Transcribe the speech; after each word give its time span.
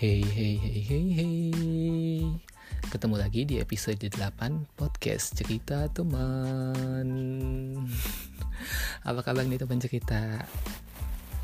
Hey 0.00 0.24
hey 0.24 0.56
hey 0.56 0.80
hey 0.80 1.06
hey. 1.12 2.24
Ketemu 2.88 3.20
lagi 3.20 3.44
di 3.44 3.60
episode 3.60 4.00
8 4.00 4.72
podcast 4.72 5.36
cerita 5.36 5.92
teman. 5.92 7.04
Apa 9.04 9.20
kabar 9.20 9.44
nih 9.44 9.60
teman 9.60 9.76
cerita? 9.76 10.40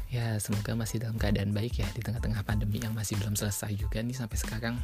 Ya 0.09 0.41
semoga 0.41 0.73
masih 0.73 1.05
dalam 1.05 1.21
keadaan 1.21 1.53
baik 1.53 1.85
ya 1.85 1.89
Di 1.93 2.01
tengah-tengah 2.01 2.49
pandemi 2.49 2.81
yang 2.81 2.97
masih 2.97 3.21
belum 3.21 3.37
selesai 3.37 3.77
juga 3.77 4.01
nih 4.01 4.17
sampai 4.17 4.41
sekarang. 4.41 4.81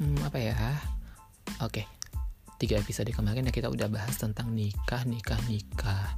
Hmm, 0.00 0.16
Apa 0.24 0.40
ya? 0.40 0.56
Oke 1.60 1.84
Tiga 2.56 2.80
episode 2.80 3.12
kemarin 3.12 3.44
ya 3.44 3.52
kita 3.52 3.68
udah 3.68 3.92
bahas 3.92 4.16
tentang 4.16 4.56
nikah, 4.56 5.04
nikah, 5.04 5.36
nikah. 5.44 6.16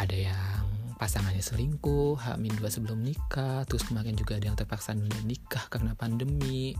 Ada 0.00 0.32
yang 0.32 0.57
pasangannya 0.98 1.40
selingkuh, 1.40 2.18
H-2 2.18 2.58
sebelum 2.66 2.98
nikah, 3.00 3.62
terus 3.70 3.86
kemarin 3.86 4.18
juga 4.18 4.34
ada 4.34 4.50
yang 4.50 4.58
terpaksa 4.58 4.92
nunda 4.98 5.16
nikah 5.22 5.70
karena 5.70 5.94
pandemi. 5.94 6.74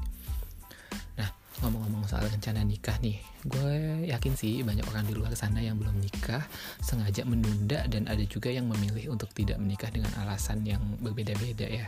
Nah, 1.15 1.31
ngomong-ngomong 1.63 2.11
soal 2.11 2.27
rencana 2.27 2.67
nikah 2.67 2.99
nih, 2.99 3.23
gue 3.47 4.05
yakin 4.11 4.35
sih 4.35 4.67
banyak 4.67 4.83
orang 4.91 5.07
di 5.07 5.15
luar 5.15 5.39
sana 5.39 5.63
yang 5.63 5.79
belum 5.79 5.95
nikah, 6.03 6.43
sengaja 6.83 7.23
menunda 7.23 7.87
dan 7.87 8.11
ada 8.11 8.27
juga 8.27 8.51
yang 8.51 8.67
memilih 8.67 9.15
untuk 9.15 9.31
tidak 9.39 9.63
menikah 9.63 9.89
dengan 9.95 10.11
alasan 10.19 10.67
yang 10.67 10.83
berbeda-beda 10.99 11.71
ya. 11.71 11.87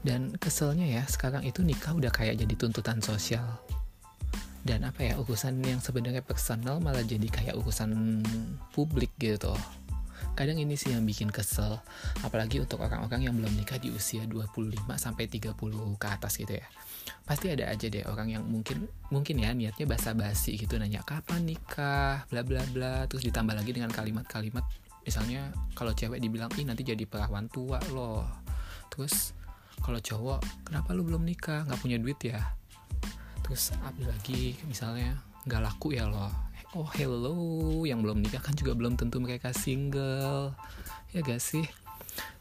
Dan 0.00 0.32
keselnya 0.40 0.88
ya, 0.88 1.04
sekarang 1.04 1.44
itu 1.44 1.60
nikah 1.60 1.92
udah 1.92 2.12
kayak 2.12 2.40
jadi 2.40 2.54
tuntutan 2.56 3.04
sosial. 3.04 3.60
Dan 4.64 4.88
apa 4.88 5.12
ya, 5.12 5.20
urusan 5.20 5.60
yang 5.60 5.80
sebenarnya 5.80 6.24
personal 6.24 6.80
malah 6.80 7.04
jadi 7.04 7.28
kayak 7.28 7.56
urusan 7.60 8.24
publik 8.72 9.12
gitu 9.20 9.52
kadang 10.34 10.58
ini 10.58 10.74
sih 10.74 10.90
yang 10.90 11.06
bikin 11.06 11.30
kesel 11.30 11.78
apalagi 12.26 12.58
untuk 12.58 12.82
orang-orang 12.82 13.30
yang 13.30 13.34
belum 13.38 13.54
nikah 13.54 13.78
di 13.78 13.94
usia 13.94 14.26
25 14.26 14.82
sampai 14.98 15.30
30 15.30 15.54
ke 15.98 16.06
atas 16.10 16.36
gitu 16.38 16.58
ya. 16.58 16.66
Pasti 17.22 17.54
ada 17.54 17.70
aja 17.70 17.86
deh 17.86 18.02
orang 18.04 18.34
yang 18.34 18.42
mungkin 18.42 18.90
mungkin 19.14 19.38
ya 19.38 19.54
niatnya 19.54 19.86
basa-basi 19.86 20.58
gitu 20.58 20.74
nanya 20.76 21.06
kapan 21.06 21.46
nikah? 21.46 22.26
Bla 22.28 22.42
bla 22.42 22.66
bla. 22.74 23.06
Terus 23.06 23.22
ditambah 23.30 23.54
lagi 23.54 23.70
dengan 23.70 23.94
kalimat-kalimat 23.94 24.66
misalnya 25.06 25.54
kalau 25.78 25.94
cewek 25.94 26.18
dibilang 26.18 26.50
ih 26.58 26.66
nanti 26.66 26.82
jadi 26.82 27.06
perawan 27.06 27.46
tua 27.48 27.78
loh. 27.94 28.26
Terus 28.90 29.32
kalau 29.78 30.02
cowok 30.02 30.66
kenapa 30.66 30.90
lu 30.92 31.06
belum 31.06 31.22
nikah? 31.22 31.62
Nggak 31.64 31.80
punya 31.80 31.96
duit 32.02 32.18
ya? 32.20 32.42
Terus 33.46 33.70
ada 33.78 34.02
lagi 34.10 34.58
misalnya 34.66 35.14
nggak 35.44 35.62
laku 35.62 35.92
ya 35.92 36.08
loh 36.08 36.53
oh 36.74 36.90
hello. 36.98 37.34
Yang 37.86 38.00
belum 38.02 38.18
nikah 38.26 38.42
kan 38.42 38.54
juga 38.58 38.74
belum 38.74 38.98
tentu 38.98 39.22
mereka 39.22 39.54
single. 39.54 40.54
Ya 41.14 41.22
gak 41.22 41.38
sih? 41.38 41.64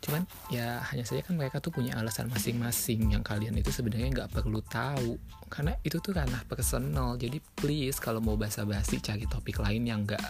Cuman 0.02 0.26
ya 0.54 0.82
hanya 0.90 1.06
saja 1.06 1.22
kan 1.26 1.38
mereka 1.38 1.58
tuh 1.62 1.74
punya 1.74 1.98
alasan 1.98 2.30
masing-masing 2.30 3.14
yang 3.14 3.24
kalian 3.26 3.58
itu 3.58 3.74
sebenarnya 3.74 4.10
nggak 4.14 4.30
perlu 4.34 4.62
tahu. 4.66 5.18
Karena 5.50 5.74
itu 5.86 5.98
tuh 5.98 6.14
ranah 6.14 6.46
personal. 6.46 7.18
Jadi 7.18 7.42
please 7.42 7.98
kalau 7.98 8.22
mau 8.22 8.38
basa-basi 8.38 9.02
cari 9.02 9.26
topik 9.30 9.62
lain 9.62 9.86
yang 9.86 10.06
nggak 10.06 10.22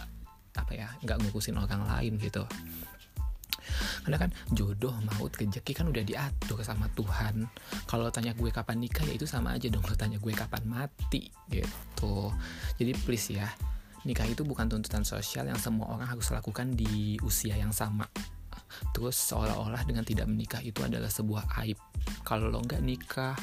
apa 0.54 0.72
ya 0.72 0.88
nggak 1.02 1.18
ngurusin 1.28 1.60
orang 1.60 1.84
lain 1.84 2.16
gitu. 2.20 2.44
Karena 4.04 4.20
kan 4.20 4.30
jodoh 4.52 4.92
maut 5.12 5.32
rezeki 5.32 5.72
kan 5.72 5.88
udah 5.88 6.04
diatur 6.04 6.60
sama 6.60 6.88
Tuhan. 6.92 7.48
Kalau 7.88 8.08
tanya 8.12 8.36
gue 8.36 8.52
kapan 8.52 8.80
nikah 8.80 9.04
ya 9.04 9.16
itu 9.16 9.24
sama 9.28 9.56
aja 9.56 9.68
dong. 9.72 9.84
Lo 9.84 9.96
tanya 9.96 10.20
gue 10.20 10.32
kapan 10.32 10.62
mati 10.64 11.32
gitu. 11.48 12.32
Jadi 12.76 12.92
please 13.04 13.32
ya 13.32 13.48
nikah 14.04 14.28
itu 14.28 14.44
bukan 14.44 14.68
tuntutan 14.68 15.02
sosial 15.02 15.48
yang 15.48 15.58
semua 15.58 15.88
orang 15.92 16.08
harus 16.08 16.28
lakukan 16.32 16.76
di 16.76 17.16
usia 17.24 17.56
yang 17.56 17.72
sama. 17.72 18.04
Terus 18.92 19.16
seolah-olah 19.16 19.82
dengan 19.86 20.04
tidak 20.04 20.28
menikah 20.28 20.60
itu 20.60 20.84
adalah 20.84 21.08
sebuah 21.08 21.60
aib. 21.64 21.78
Kalau 22.22 22.52
lo 22.52 22.60
nggak 22.60 22.82
nikah, 22.84 23.36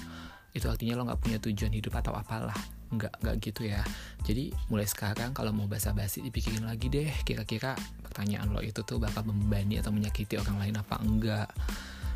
itu 0.51 0.67
artinya 0.67 0.99
lo 0.99 1.07
nggak 1.07 1.21
punya 1.21 1.37
tujuan 1.39 1.73
hidup 1.73 1.93
atau 1.97 2.13
apalah. 2.13 2.55
Nggak, 2.91 3.13
nggak 3.23 3.35
gitu 3.39 3.61
ya. 3.71 3.81
Jadi 4.27 4.51
mulai 4.67 4.85
sekarang 4.85 5.31
kalau 5.31 5.55
mau 5.55 5.65
basa-basi 5.65 6.19
dipikirin 6.21 6.67
lagi 6.67 6.91
deh. 6.91 7.09
Kira-kira 7.23 7.73
pertanyaan 8.03 8.51
lo 8.51 8.59
itu 8.59 8.83
tuh 8.83 8.99
bakal 8.99 9.23
membebani 9.23 9.79
atau 9.79 9.95
menyakiti 9.95 10.35
orang 10.35 10.59
lain 10.59 10.75
apa 10.77 10.95
enggak. 10.99 11.49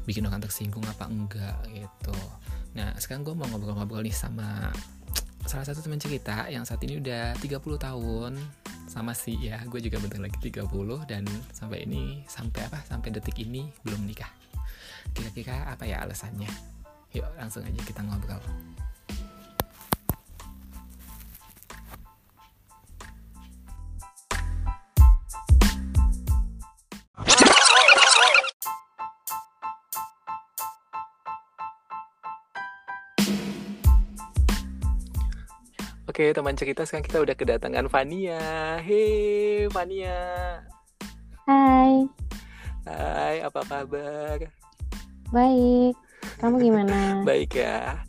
Bikin 0.04 0.28
orang 0.28 0.44
tersinggung 0.44 0.84
apa 0.86 1.08
enggak 1.08 1.56
gitu. 1.72 2.18
Nah 2.76 2.92
sekarang 3.00 3.24
gue 3.24 3.34
mau 3.34 3.48
ngobrol-ngobrol 3.48 4.04
nih 4.04 4.14
sama 4.14 4.70
salah 5.46 5.62
satu 5.62 5.86
teman 5.86 6.02
cerita 6.02 6.50
yang 6.50 6.66
saat 6.66 6.82
ini 6.82 6.98
udah 6.98 7.38
30 7.38 7.62
tahun 7.78 8.34
sama 8.90 9.14
sih 9.14 9.38
ya 9.38 9.62
gue 9.70 9.78
juga 9.78 10.02
bentar 10.02 10.18
lagi 10.18 10.38
30 10.42 10.66
dan 11.06 11.22
sampai 11.54 11.86
ini 11.86 12.26
sampai 12.26 12.66
apa 12.66 12.82
sampai 12.86 13.14
detik 13.14 13.38
ini 13.46 13.70
belum 13.86 14.10
nikah. 14.10 14.30
Kira-kira 15.14 15.70
apa 15.70 15.86
ya 15.86 16.02
alasannya? 16.02 16.50
Yuk 17.14 17.30
langsung 17.38 17.62
aja 17.62 17.82
kita 17.86 18.02
ngobrol 18.02 18.42
Oke, 36.16 36.32
teman 36.32 36.56
cerita 36.56 36.88
sekarang 36.88 37.04
kita 37.12 37.20
udah 37.28 37.36
kedatangan 37.36 37.92
Fania. 37.92 38.40
Hei, 38.80 39.68
Fania. 39.68 40.64
Hai. 41.44 42.08
Hai, 42.88 43.44
apa 43.44 43.60
kabar? 43.68 44.40
Baik. 45.36 45.92
Kamu 46.40 46.56
gimana? 46.64 46.96
baik 47.28 47.60
ya. 47.60 48.00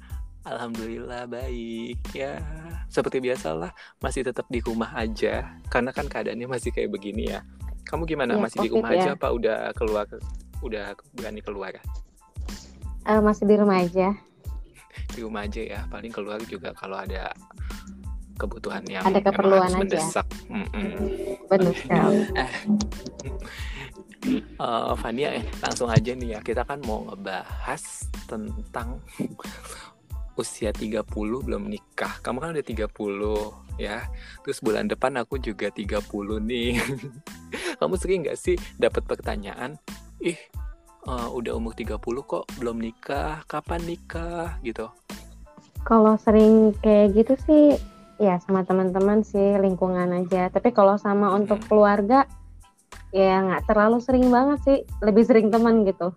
Alhamdulillah 0.46 1.26
baik 1.26 1.98
ya. 2.14 2.38
Seperti 2.86 3.18
biasalah, 3.18 3.74
masih 3.98 4.22
tetap 4.22 4.46
di 4.54 4.62
rumah 4.62 4.94
aja 4.94 5.58
karena 5.66 5.90
kan 5.90 6.06
keadaannya 6.06 6.46
masih 6.46 6.70
kayak 6.70 6.94
begini 6.94 7.34
ya. 7.34 7.42
Kamu 7.90 8.06
gimana? 8.06 8.38
Ya, 8.38 8.46
masih 8.46 8.58
di 8.62 8.70
rumah 8.70 8.94
ya. 8.94 9.02
aja 9.02 9.10
apa 9.18 9.34
udah 9.34 9.58
keluar 9.74 10.06
udah 10.62 10.94
berani 11.10 11.42
keluar? 11.42 11.74
Uh, 13.02 13.18
masih 13.18 13.50
di 13.50 13.58
rumah 13.58 13.82
aja. 13.82 14.14
di 15.10 15.26
rumah 15.26 15.42
aja 15.42 15.58
ya. 15.58 15.80
Paling 15.90 16.14
keluar 16.14 16.38
juga 16.46 16.70
kalau 16.70 17.02
ada 17.02 17.34
kebutuhan 18.36 18.84
yang 18.86 19.02
ada 19.02 19.20
keperluan 19.24 19.72
aja. 19.72 19.78
mendesak. 19.80 20.26
Mm 20.52 20.66
-mm. 20.70 20.92
Benar 21.48 21.74
sekali. 21.74 22.20
uh, 24.60 24.92
Fania 24.98 25.40
eh 25.40 25.44
langsung 25.62 25.88
aja 25.88 26.12
nih 26.12 26.38
ya 26.38 26.40
kita 26.42 26.62
kan 26.66 26.82
mau 26.84 27.06
ngebahas 27.08 27.82
tentang 28.28 29.00
usia 30.36 30.70
30 30.70 31.02
belum 31.16 31.64
nikah. 31.66 32.20
Kamu 32.20 32.38
kan 32.38 32.52
udah 32.52 32.66
30 32.66 33.80
ya. 33.80 34.04
Terus 34.44 34.60
bulan 34.60 34.86
depan 34.86 35.16
aku 35.16 35.40
juga 35.40 35.72
30 35.72 36.04
nih. 36.44 36.76
Kamu 37.80 37.94
sering 37.96 38.28
gak 38.28 38.36
sih 38.36 38.56
dapat 38.76 39.08
pertanyaan, 39.08 39.80
"Ih, 40.20 40.36
uh, 41.08 41.32
udah 41.32 41.56
umur 41.56 41.72
30 41.72 41.96
kok 42.24 42.44
belum 42.60 42.84
nikah? 42.84 43.42
Kapan 43.48 43.80
nikah?" 43.88 44.60
gitu. 44.60 44.92
Kalau 45.88 46.18
sering 46.20 46.76
kayak 46.84 47.16
gitu 47.16 47.34
sih 47.48 47.64
ya 48.16 48.40
sama 48.40 48.64
teman-teman 48.64 49.20
sih 49.20 49.60
lingkungan 49.60 50.08
aja 50.12 50.48
tapi 50.48 50.72
kalau 50.72 50.96
sama 50.96 51.36
untuk 51.36 51.60
keluarga 51.68 52.24
ya 53.12 53.40
nggak 53.44 53.68
terlalu 53.68 54.00
sering 54.00 54.28
banget 54.32 54.58
sih 54.64 54.78
lebih 55.04 55.24
sering 55.24 55.48
teman 55.52 55.84
gitu 55.84 56.12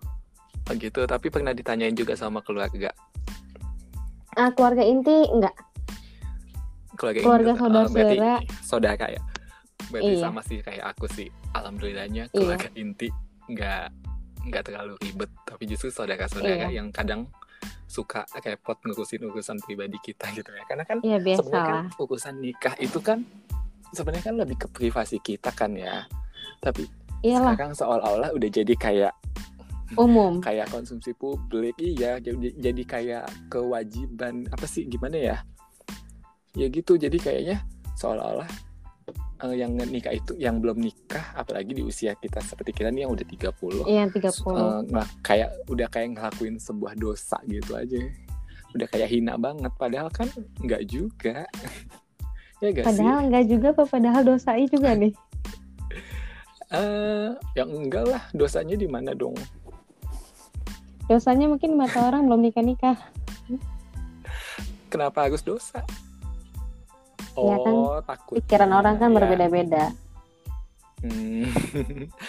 oh 0.70 0.76
gitu 0.76 1.04
tapi 1.06 1.28
pernah 1.28 1.52
ditanyain 1.52 1.96
juga 1.96 2.16
sama 2.16 2.40
keluarga 2.44 2.92
uh, 4.40 4.52
keluarga 4.56 4.84
inti 4.84 5.28
enggak 5.28 5.56
keluarga, 6.96 7.20
keluarga 7.24 7.52
inti, 7.52 7.60
saudara 7.60 7.88
saudara 7.88 8.34
saudara 8.64 9.06
ya 9.12 9.22
berarti 9.90 10.14
iya. 10.16 10.22
sama 10.22 10.42
sih 10.46 10.60
kayak 10.62 10.86
aku 10.96 11.06
sih 11.12 11.28
alhamdulillahnya 11.56 12.30
iya. 12.30 12.34
keluarga 12.36 12.70
iya. 12.72 12.82
inti 12.84 13.08
nggak 13.50 13.86
nggak 14.50 14.64
terlalu 14.64 14.94
ribet 15.04 15.32
tapi 15.44 15.64
justru 15.68 15.90
saudara-saudara 15.92 16.70
iya. 16.70 16.80
yang 16.80 16.94
kadang 16.94 17.28
suka 17.90 18.26
repot 18.46 18.78
ngurusin 18.86 19.26
urusan 19.26 19.58
pribadi 19.66 19.98
kita 20.00 20.30
gitu 20.38 20.50
ya. 20.54 20.64
Karena 20.70 20.84
kan 20.86 21.02
ya, 21.02 21.18
sebenarnya 21.18 21.66
kan 21.66 21.86
urusan 21.98 22.36
nikah 22.38 22.76
itu 22.78 23.00
kan 23.02 23.26
sebenarnya 23.92 24.24
kan 24.30 24.36
lebih 24.38 24.58
ke 24.62 24.68
privasi 24.70 25.18
kita 25.20 25.50
kan 25.52 25.74
ya. 25.74 26.06
Tapi 26.62 26.86
Iyalah. 27.26 27.58
sekarang 27.58 27.74
seolah-olah 27.76 28.30
udah 28.32 28.50
jadi 28.50 28.74
kayak 28.78 29.14
umum. 29.98 30.38
kayak 30.38 30.70
konsumsi 30.70 31.18
publik 31.18 31.74
iya 31.82 32.22
jadi 32.22 32.54
jadi 32.62 32.84
kayak 32.86 33.26
kewajiban 33.50 34.46
apa 34.54 34.66
sih 34.70 34.86
gimana 34.86 35.18
ya? 35.18 35.38
Ya 36.54 36.70
gitu 36.70 36.98
jadi 36.98 37.18
kayaknya 37.18 37.58
seolah-olah 37.98 38.69
uh, 39.44 39.56
yang 39.56 39.76
nikah 39.76 40.14
itu 40.14 40.36
yang 40.36 40.60
belum 40.60 40.80
nikah 40.80 41.34
apalagi 41.36 41.76
di 41.76 41.84
usia 41.84 42.16
kita 42.16 42.40
seperti 42.44 42.72
kita 42.76 42.90
nih 42.92 43.08
yang 43.08 43.12
udah 43.14 43.26
30 43.26 43.90
iya 43.90 44.04
30 44.08 44.20
uh, 44.52 44.82
nah, 44.92 45.08
kayak 45.24 45.50
udah 45.72 45.88
kayak 45.88 46.18
ngelakuin 46.18 46.56
sebuah 46.60 46.94
dosa 47.00 47.38
gitu 47.48 47.76
aja. 47.76 48.00
Udah 48.78 48.86
kayak 48.86 49.10
hina 49.10 49.34
banget 49.40 49.74
padahal 49.80 50.10
kan 50.14 50.30
nggak 50.62 50.84
juga. 50.88 51.46
Ya 52.60 52.76
gak 52.76 52.92
padahal 52.92 53.32
nggak 53.32 53.46
juga 53.48 53.68
apa 53.72 53.84
padahal 53.88 54.22
dosanya 54.28 54.68
juga 54.68 54.92
nih. 54.92 55.16
Uh, 56.68 57.32
yang 57.64 57.72
enggak 57.72 58.04
lah 58.04 58.20
dosanya 58.36 58.76
di 58.76 58.84
mana 58.84 59.16
dong? 59.16 59.32
Dosanya 61.08 61.48
mungkin 61.48 61.80
mata 61.80 62.04
orang 62.04 62.28
belum 62.28 62.44
nikah 62.44 62.60
nikah 62.60 63.00
kenapa 64.90 65.30
harus 65.30 65.46
dosa 65.46 65.86
Iya 67.42 67.56
kan, 67.60 67.76
oh 67.76 68.00
takut 68.02 68.36
pikiran 68.38 68.72
orang 68.72 68.96
kan 68.98 69.10
Ya. 69.10 69.16
berbeda-beda 69.16 69.86
Hmm. 71.00 71.48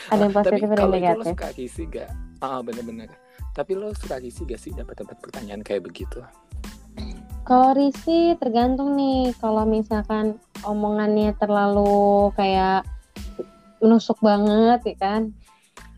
ada 0.07 0.23
yang 0.23 0.31
tapi 0.39 0.47
positif 0.47 0.63
ada 0.63 0.71
yang 0.71 0.79
kalau 0.79 0.87
itu 0.87 0.95
lo 0.95 0.95
negatif 0.95 1.35
suka 1.35 1.49
kisi 1.51 1.83
gak 1.87 2.09
ah 2.39 2.63
bener-bener 2.63 3.11
tapi 3.51 3.75
lo 3.75 3.91
suka 3.93 4.17
kisi 4.17 4.47
gak 4.47 4.61
sih 4.61 4.71
dapat 4.71 4.95
dapat 4.97 5.17
pertanyaan 5.19 5.61
kayak 5.61 5.83
begitu 5.85 6.23
Kalau 7.41 7.75
risih 7.75 8.39
tergantung 8.39 8.95
nih. 8.95 9.35
Kalau 9.35 9.67
misalkan 9.67 10.39
omongannya 10.63 11.35
terlalu 11.35 12.31
kayak 12.33 12.87
menusuk 13.81 14.23
banget 14.23 14.79
ya 14.87 14.97
kan. 15.01 15.23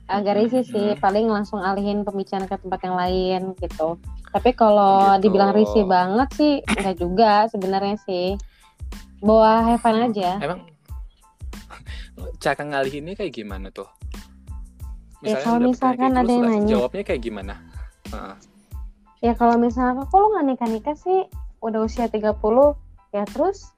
Agak 0.07 0.39
risih 0.39 0.65
sih. 0.65 0.89
Mhm. 0.95 1.03
Paling 1.03 1.27
langsung 1.29 1.61
alihin 1.61 2.09
pembicaraan 2.09 2.49
ke 2.49 2.57
tempat 2.57 2.81
yang 2.81 2.97
lain 2.97 3.43
gitu. 3.61 4.01
Tapi 4.33 4.51
kalau 4.55 5.13
Gitu. 5.13 5.29
dibilang 5.29 5.53
risih 5.53 5.85
banget 5.85 6.29
sih 6.33 6.53
enggak 6.73 6.97
juga 6.97 7.33
sebenarnya 7.53 8.01
sih. 8.01 8.39
Bawa 9.19 9.63
have 9.65 9.79
fun 9.79 10.03
aja. 10.03 10.39
emang 10.39 10.67
cara 12.39 12.59
ngalihinnya 12.61 13.15
kayak 13.15 13.33
gimana 13.33 13.71
tuh 13.71 13.87
Ya, 15.23 15.39
Misalnya 15.39 15.45
kalau 15.45 15.59
dapet 15.61 15.71
misalkan 15.71 15.95
kayak 15.95 16.11
gitu, 16.11 16.19
ada 16.19 16.33
yang 16.33 16.45
nanya. 16.45 16.69
jawabnya 16.69 17.03
kayak 17.05 17.23
gimana 17.23 17.55
Heeh. 18.11 18.35
Ya 19.23 19.33
kalau 19.33 19.55
misalkan 19.55 20.03
kok 20.03 20.19
lo 20.19 20.27
nggak 20.29 20.47
nikah-nikah 20.49 20.97
sih 20.99 21.19
udah 21.61 21.81
usia 21.81 22.11
30 22.11 22.35
ya 23.11 23.23
terus 23.25 23.71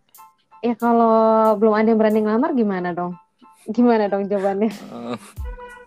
ya 0.59 0.73
kalau 0.73 1.13
belum 1.55 1.75
ada 1.75 1.87
yang 1.87 2.01
berani 2.01 2.25
ngelamar 2.25 2.57
gimana 2.57 2.91
dong? 2.91 3.13
Gimana 3.67 4.09
dong 4.09 4.25
jawabannya? 4.25 4.73
Heeh. 4.73 5.17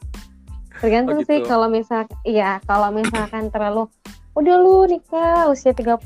Tergantung 0.77 1.17
Oh, 1.17 1.25
sih 1.25 1.41
gitu. 1.41 1.49
kalau 1.49 1.65
misal 1.67 2.05
iya, 2.21 2.61
kalau 2.63 2.93
misalkan 2.93 3.49
terlalu 3.49 3.89
udah 4.37 4.55
lu 4.55 4.85
nikah 4.85 5.49
usia 5.49 5.73
30 5.73 5.97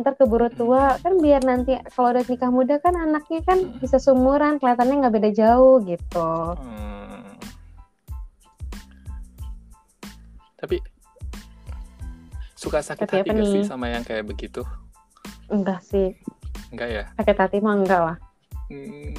ntar 0.00 0.16
keburu 0.16 0.48
tua 0.50 0.96
kan 0.98 1.16
biar 1.16 1.44
nanti 1.44 1.76
kalau 1.92 2.12
udah 2.12 2.24
nikah 2.24 2.50
muda 2.50 2.76
kan 2.80 2.96
anaknya 2.96 3.40
kan 3.44 3.58
Hmm. 3.60 3.78
bisa 3.78 3.96
sumuran 3.96 4.56
kelihatannya 4.58 4.96
nggak 5.04 5.14
beda 5.14 5.30
jauh 5.30 5.80
gitu. 5.84 6.30
Hmm. 6.56 7.36
Tapi 10.56 10.76
suka 12.52 12.84
sakit 12.84 13.08
Tapi 13.08 13.24
hati 13.24 13.30
gak 13.32 13.48
sih 13.48 13.62
sama 13.64 13.88
yang 13.88 14.04
kayak 14.04 14.28
begitu? 14.28 14.60
Enggak 15.48 15.80
sih, 15.82 16.12
Enggak 16.70 16.88
ya? 16.92 17.04
sakit 17.16 17.36
hati 17.36 17.58
mah 17.58 17.74
enggak 17.80 18.00
lah. 18.00 18.16
Hmm. 18.68 19.16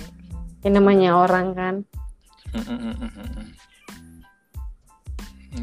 Ini 0.62 0.78
namanya 0.78 1.18
orang 1.18 1.58
kan. 1.58 1.76
Mm, 2.54 2.62
mm, 2.62 2.80
mm, 2.80 2.96
mm, 3.02 3.30
mm. 3.34 3.50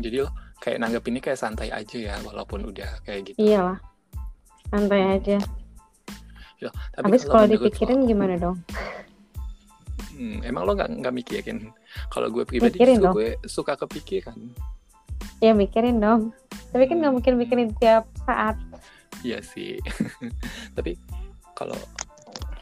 Jadi 0.03 0.17
lo 0.21 0.29
kayak 0.59 0.79
nanggepinnya 0.83 1.23
kayak 1.23 1.39
santai 1.39 1.71
aja 1.71 1.97
ya 1.97 2.15
walaupun 2.27 2.67
udah 2.67 2.99
kayak 3.07 3.31
gitu. 3.33 3.39
Iyalah. 3.39 3.79
Santai 4.69 5.03
aja. 5.17 5.39
Ya, 6.59 6.71
Habis 6.99 7.23
kalau 7.25 7.47
menurut 7.47 7.55
lo- 7.55 7.65
dipikirin 7.71 8.01
gimana 8.05 8.35
dong? 8.37 8.57
Hmm, 10.13 10.43
emang 10.43 10.67
lo 10.67 10.75
nggak 10.75 10.91
nggak 10.99 11.15
mikirin? 11.15 11.71
Kalau 12.11 12.27
gue 12.29 12.43
pribadi 12.43 12.75
Mikirin 12.75 12.99
justru 12.99 13.07
dong. 13.07 13.15
gue 13.15 13.29
suka 13.47 13.73
kepikiran. 13.77 14.39
Ya 15.39 15.55
mikirin 15.55 16.03
dong. 16.03 16.35
Tapi 16.69 16.85
kan 16.85 16.99
nggak 16.99 17.07
Hmm. 17.07 17.17
mungkin 17.23 17.35
mikirin 17.39 17.71
tiap 17.79 18.11
saat. 18.23 18.59
Iya 19.23 19.39
sih. 19.41 19.79
tapi 20.77 20.99
kalau 21.55 21.79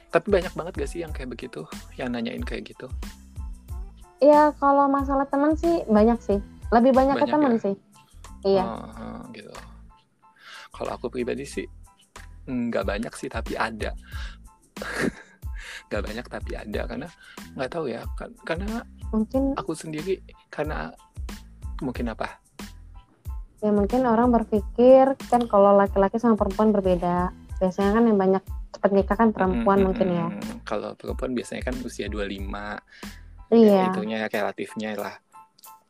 tapi 0.07 0.29
banyak 0.29 0.53
banget 0.53 0.73
gak 0.77 0.89
sih 0.89 1.01
yang 1.01 1.13
kayak 1.13 1.29
begitu, 1.31 1.65
yang 1.97 2.09
nanyain 2.09 2.41
kayak 2.41 2.73
gitu? 2.73 2.89
Ya 4.17 4.49
kalau 4.57 4.89
masalah 4.89 5.29
teman 5.29 5.57
sih 5.57 5.85
banyak 5.85 6.17
sih. 6.21 6.41
Lebih 6.69 6.93
banyak, 6.93 7.17
ke 7.17 7.25
Banyak 7.25 7.35
teman 7.37 7.53
ya? 7.53 7.61
sih. 7.61 7.75
Iya. 8.47 8.65
Ah, 8.65 9.21
gitu. 9.33 9.53
Kalau 10.71 10.93
aku 10.93 11.09
pribadi 11.09 11.45
sih 11.45 11.65
nggak 12.47 12.85
banyak 12.87 13.13
sih 13.15 13.29
tapi 13.29 13.55
ada. 13.59 13.93
nggak 15.91 16.03
banyak 16.03 16.27
tapi 16.27 16.53
ada 16.59 16.81
karena 16.87 17.09
nggak 17.55 17.71
tahu 17.71 17.87
ya 17.91 18.03
kan 18.19 18.31
karena 18.43 18.83
Mungkin 19.15 19.55
aku 19.55 19.71
sendiri 19.73 20.19
karena 20.51 20.91
mungkin 21.79 22.11
apa 22.11 22.43
ya 23.63 23.71
mungkin 23.71 24.03
orang 24.05 24.35
berpikir 24.35 25.15
kan 25.31 25.47
kalau 25.47 25.73
laki-laki 25.79 26.19
sama 26.19 26.35
perempuan 26.37 26.71
berbeda. 26.75 27.31
Biasanya 27.57 27.97
kan 27.97 28.05
yang 28.05 28.19
banyak 28.21 28.43
cepet 28.77 28.91
nikah 28.93 29.17
kan 29.17 29.33
perempuan 29.33 29.81
Mm, 29.81 29.85
mungkin 29.89 30.09
ya. 30.13 30.27
kalau 30.69 30.93
perempuan 30.93 31.33
biasanya 31.33 31.65
kan 31.65 31.75
usia 31.81 32.05
25 32.13 32.77
Iya, 33.47 33.95
itunya 33.95 34.27
relatifnya 34.29 34.99
lah 34.99 35.15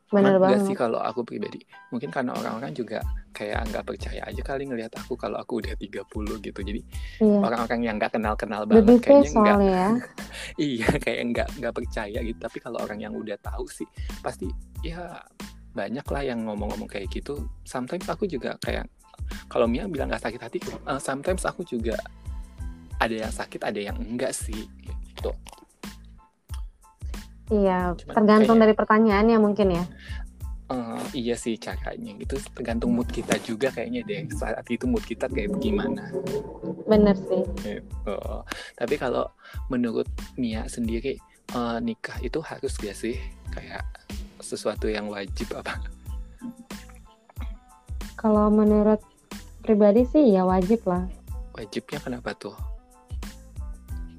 bener 0.09 0.39
banget. 0.39 0.63
sih 0.63 0.71
kalau 0.71 0.97
aku 0.97 1.21
pribadi 1.21 1.59
mungkin 1.89 2.07
karena 2.07 2.31
orang-orang 2.31 2.71
juga 2.71 3.03
kayak 3.29 3.67
nggak 3.67 3.83
percaya 3.83 4.23
aja 4.23 4.41
kali 4.41 4.63
ngelihat 4.63 4.95
aku 4.95 5.13
kalau 5.13 5.35
aku 5.35 5.59
udah 5.59 5.75
30 5.75 6.07
gitu 6.39 6.59
jadi 6.59 6.81
Iya. 7.19 7.39
orang-orang 7.41 7.79
yang 7.83 7.95
nggak 7.97 8.11
kenal-kenal 8.11 8.63
banget 8.63 8.83
Lebih 8.83 8.97
kayaknya 8.99 9.31
nggak 9.35 9.59
ya. 9.61 9.87
iya 10.69 10.87
kayak 10.97 11.19
nggak 11.27 11.47
nggak 11.57 11.73
percaya 11.73 12.19
gitu 12.21 12.39
tapi 12.39 12.57
kalau 12.57 12.79
orang 12.79 12.99
yang 12.99 13.13
udah 13.13 13.35
tahu 13.37 13.67
sih 13.67 13.87
pasti 14.19 14.47
ya 14.79 15.19
banyak 15.71 16.03
lah 16.03 16.23
yang 16.23 16.39
ngomong-ngomong 16.43 16.87
kayak 16.87 17.05
gitu 17.07 17.37
sometimes 17.61 18.07
aku 18.07 18.25
juga 18.25 18.55
kayak 18.57 18.87
kalau 19.45 19.67
Mia 19.67 19.85
bilang 19.85 20.07
nggak 20.07 20.23
sakit 20.23 20.39
hati 20.39 20.57
eh, 20.63 20.97
sometimes 20.97 21.43
aku 21.43 21.61
juga 21.61 21.99
ada 22.97 23.13
yang 23.13 23.29
sakit 23.29 23.61
ada 23.61 23.77
yang 23.77 23.97
enggak 23.99 24.31
sih 24.31 24.65
gitu 24.81 25.29
Iya, 27.47 27.95
Cuman 27.95 28.13
tergantung 28.13 28.55
kayak- 28.55 28.63
dari 28.65 28.73
pertanyaannya 28.75 29.37
mungkin 29.37 29.67
ya. 29.71 29.83
Eh, 30.67 31.03
iya 31.15 31.31
sih 31.33 31.55
caranya 31.55 32.11
itu 32.13 32.35
tergantung 32.51 32.91
mood 32.91 33.07
kita 33.07 33.39
juga 33.39 33.71
kayaknya 33.71 34.03
deh 34.03 34.27
saat 34.29 34.67
itu 34.67 34.83
mood 34.83 34.99
kita 34.99 35.31
kayak 35.31 35.55
gimana 35.57 36.11
Bener 36.83 37.15
sih. 37.15 37.39
gitu. 37.63 38.19
Tapi 38.75 38.95
kalau 38.95 39.31
menurut 39.67 40.03
Mia 40.35 40.67
sendiri 40.67 41.15
eh, 41.47 41.77
nikah 41.79 42.19
itu 42.19 42.43
harus 42.43 42.75
gak 42.75 42.91
sih 42.93 43.15
kayak 43.49 43.79
sesuatu 44.37 44.91
yang 44.91 45.07
wajib 45.07 45.47
apa? 45.55 45.79
Kalau 48.17 48.49
menurut 48.49 48.99
pribadi 49.61 50.03
sih 50.03 50.35
ya 50.35 50.43
wajib 50.43 50.83
lah. 50.83 51.07
Wajibnya 51.53 52.03
kenapa 52.03 52.35
tuh? 52.35 52.53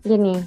Gini, 0.01 0.41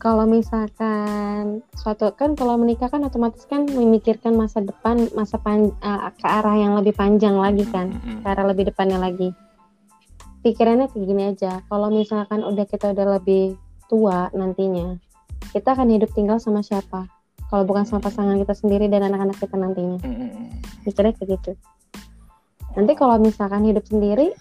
kalau 0.00 0.24
misalkan 0.24 1.60
suatu 1.76 2.16
kan 2.16 2.32
kalau 2.32 2.56
menikah 2.56 2.88
kan 2.88 3.04
otomatis 3.04 3.44
kan 3.44 3.68
memikirkan 3.68 4.32
masa 4.32 4.64
depan, 4.64 5.12
masa 5.12 5.36
pan, 5.36 5.68
eh, 5.68 6.10
ke 6.16 6.24
arah 6.24 6.56
yang 6.56 6.72
lebih 6.80 6.96
panjang 6.96 7.36
lagi 7.36 7.68
kan, 7.68 7.92
ke 8.24 8.26
arah 8.26 8.48
lebih 8.48 8.72
depannya 8.72 8.96
lagi. 8.96 9.28
Pikirannya 10.40 10.88
kayak 10.88 11.04
gini 11.04 11.22
aja, 11.28 11.60
kalau 11.68 11.92
misalkan 11.92 12.40
udah 12.40 12.64
kita 12.64 12.96
udah 12.96 13.20
lebih 13.20 13.60
tua 13.92 14.32
nantinya, 14.32 14.96
kita 15.52 15.76
akan 15.76 15.92
hidup 15.92 16.08
tinggal 16.16 16.40
sama 16.40 16.64
siapa? 16.64 17.04
Kalau 17.52 17.68
bukan 17.68 17.84
sama 17.84 18.00
pasangan 18.00 18.40
kita 18.40 18.56
sendiri 18.56 18.88
dan 18.88 19.04
anak-anak 19.04 19.36
kita 19.36 19.60
nantinya. 19.60 20.00
Mm-mm. 20.00 20.64
Mikirnya 20.88 21.12
kayak 21.12 21.28
gitu. 21.36 21.52
Nanti 22.72 22.92
kalau 22.96 23.20
misalkan 23.20 23.68
hidup 23.68 23.84
sendiri, 23.84 24.32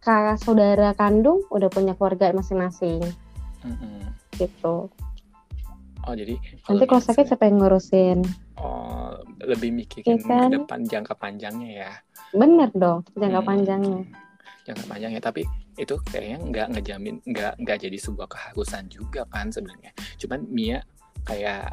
kakak 0.00 0.40
saudara 0.40 0.96
kandung 0.96 1.44
udah 1.52 1.68
punya 1.68 1.92
keluarga 1.92 2.32
masing-masing 2.32 3.04
Mm-mm. 3.66 4.00
gitu. 4.32 4.86
Oh 6.02 6.14
jadi 6.14 6.38
Nanti 6.64 6.84
kalau 6.84 7.02
sakit 7.02 7.26
siapa 7.26 7.44
yang 7.44 7.58
ngurusin? 7.58 8.22
oh, 8.56 9.10
lebih 9.40 9.74
mikirin 9.74 10.06
Iya 10.06 10.22
kan? 10.22 10.48
ke 10.48 10.56
depan 10.56 10.80
jangka 10.82 11.14
panjangnya 11.14 11.70
ya. 11.76 11.92
Bener 12.30 12.70
dong, 12.72 13.02
jangka 13.12 13.40
Hmm. 13.40 13.48
panjangnya. 13.48 14.02
jangka 14.62 14.84
panjangnya 14.84 15.20
tapi 15.20 15.46
itu 15.76 15.94
kayaknya 16.04 16.38
nggak 16.42 16.66
ngejamin 16.72 17.22
nggak 17.22 17.54
nggak 17.56 17.78
jadi 17.80 17.98
sebuah 18.00 18.26
keharusan 18.26 18.86
juga 18.88 19.22
kan 19.28 19.46
sebenarnya 19.48 19.94
cuman 20.16 20.42
Mia 20.44 20.82
kayak 21.22 21.70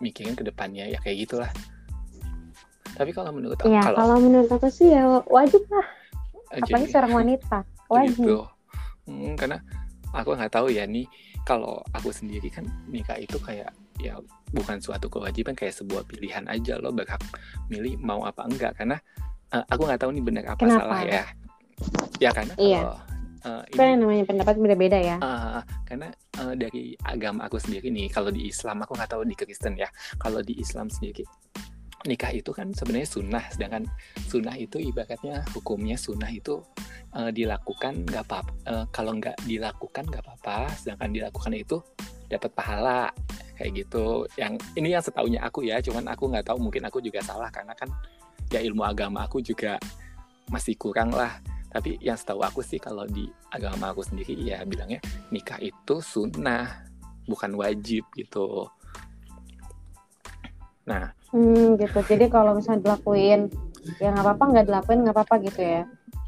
mikirin 0.00 0.32
ke 0.32 0.40
depannya 0.40 0.86
ya 0.86 0.96
kayak 0.98 1.28
gitulah 1.28 1.52
tapi 2.92 3.10
kalau 3.10 3.32
menurut 3.32 3.52
aku 3.54 3.68
Iya, 3.68 3.84
kalau 3.84 3.96
kalau 3.98 4.16
menurut 4.18 4.48
aku 4.48 4.68
sih 4.68 4.88
ya 4.88 5.04
wajib 5.24 5.60
lah, 5.68 5.84
eh, 6.52 6.60
apalagi 6.60 6.72
jadi- 6.82 6.92
seorang 6.92 7.12
wanita. 7.14 7.58
Oh 7.88 7.96
Wajib. 8.00 8.16
gitu. 8.18 8.38
Hmm, 9.04 9.32
karena 9.34 9.58
aku 10.12 10.36
nggak 10.36 10.52
tahu 10.52 10.68
ya 10.68 10.84
nih 10.84 11.04
kalau 11.42 11.82
aku 11.90 12.12
sendiri 12.12 12.48
kan 12.48 12.62
nikah 12.86 13.16
itu 13.16 13.36
kayak 13.40 13.72
ya 13.98 14.16
bukan 14.50 14.78
suatu 14.78 15.08
kewajiban 15.08 15.52
kayak 15.52 15.72
sebuah 15.72 16.04
pilihan 16.04 16.44
aja 16.46 16.76
lo 16.78 16.90
berhak 16.90 17.20
milih 17.66 17.96
mau 17.98 18.22
apa 18.22 18.44
enggak 18.44 18.76
karena 18.76 18.96
eh, 19.50 19.64
aku 19.66 19.84
nggak 19.84 20.00
tahu 20.00 20.10
nih 20.12 20.24
benar 20.24 20.44
apa 20.52 20.60
Kenapa? 20.60 20.80
salah 20.80 21.00
ya 21.02 21.24
ya 22.18 22.30
karena 22.30 22.54
Iya. 22.56 22.80
kalau 22.80 22.96
eh, 23.42 23.62
ini 23.68 23.76
Kan 23.76 23.88
namanya 23.98 24.24
pendapat 24.24 24.54
beda-beda 24.56 24.98
ya. 24.98 25.16
eh, 25.18 25.60
karena 25.82 26.08
eh, 26.12 26.54
dari 26.54 26.84
agama 27.02 27.46
aku 27.46 27.58
sendiri 27.58 27.90
nih 27.90 28.06
kalau 28.08 28.30
di 28.30 28.46
Islam 28.46 28.80
aku 28.80 28.94
nggak 28.94 29.10
tahu 29.10 29.22
di 29.24 29.34
Kristen 29.34 29.74
ya 29.74 29.88
kalau 30.16 30.40
di 30.40 30.54
Islam 30.56 30.86
sendiri 30.86 31.24
nikah 32.02 32.34
itu 32.34 32.50
kan 32.50 32.74
sebenarnya 32.74 33.08
sunnah 33.08 33.44
sedangkan 33.52 33.86
sunnah 34.26 34.58
itu 34.58 34.82
ibaratnya 34.82 35.46
hukumnya 35.54 35.94
sunnah 35.94 36.28
itu 36.30 36.58
eh, 37.14 37.30
dilakukan 37.30 38.06
nggak 38.08 38.24
apa 38.26 38.40
kalau 38.90 39.14
nggak 39.18 39.38
dilakukan 39.46 40.04
nggak 40.10 40.22
apa-apa 40.26 40.72
sedangkan 40.74 41.10
dilakukan 41.14 41.52
itu 41.54 41.78
dapat 42.32 42.50
pahala 42.56 43.12
kayak 43.62 43.86
gitu. 43.86 44.24
Yang 44.40 44.52
ini 44.74 44.88
yang 44.96 45.04
setahunya 45.04 45.40
aku 45.44 45.62
ya 45.62 45.78
cuman 45.84 46.10
aku 46.10 46.32
nggak 46.32 46.48
tahu 46.48 46.58
mungkin 46.58 46.82
aku 46.88 46.98
juga 47.04 47.20
salah 47.20 47.52
karena 47.52 47.76
kan 47.76 47.86
ya 48.48 48.58
ilmu 48.64 48.82
agama 48.82 49.28
aku 49.28 49.44
juga 49.44 49.76
masih 50.48 50.74
kurang 50.80 51.12
lah. 51.12 51.38
Tapi 51.72 51.96
yang 52.04 52.18
setahu 52.18 52.42
aku 52.44 52.60
sih 52.60 52.76
kalau 52.76 53.08
di 53.08 53.28
agama 53.48 53.92
aku 53.94 54.04
sendiri 54.04 54.36
ya 54.36 54.60
bilangnya 54.66 55.00
nikah 55.32 55.56
itu 55.62 56.02
sunnah 56.04 56.84
bukan 57.24 57.54
wajib 57.56 58.04
gitu 58.18 58.66
nah 60.84 61.10
Hmm, 61.28 61.80
gitu. 61.80 61.96
Jadi 62.04 62.28
kalau 62.28 62.52
misalnya 62.52 62.92
dilakuin, 62.92 63.48
ya 63.96 64.12
nggak 64.12 64.20
apa-apa, 64.20 64.44
nggak 64.52 64.66
dilakuin 64.68 64.98
nggak 65.00 65.16
apa-apa 65.16 65.34
gitu 65.42 65.60
ya. 65.64 65.82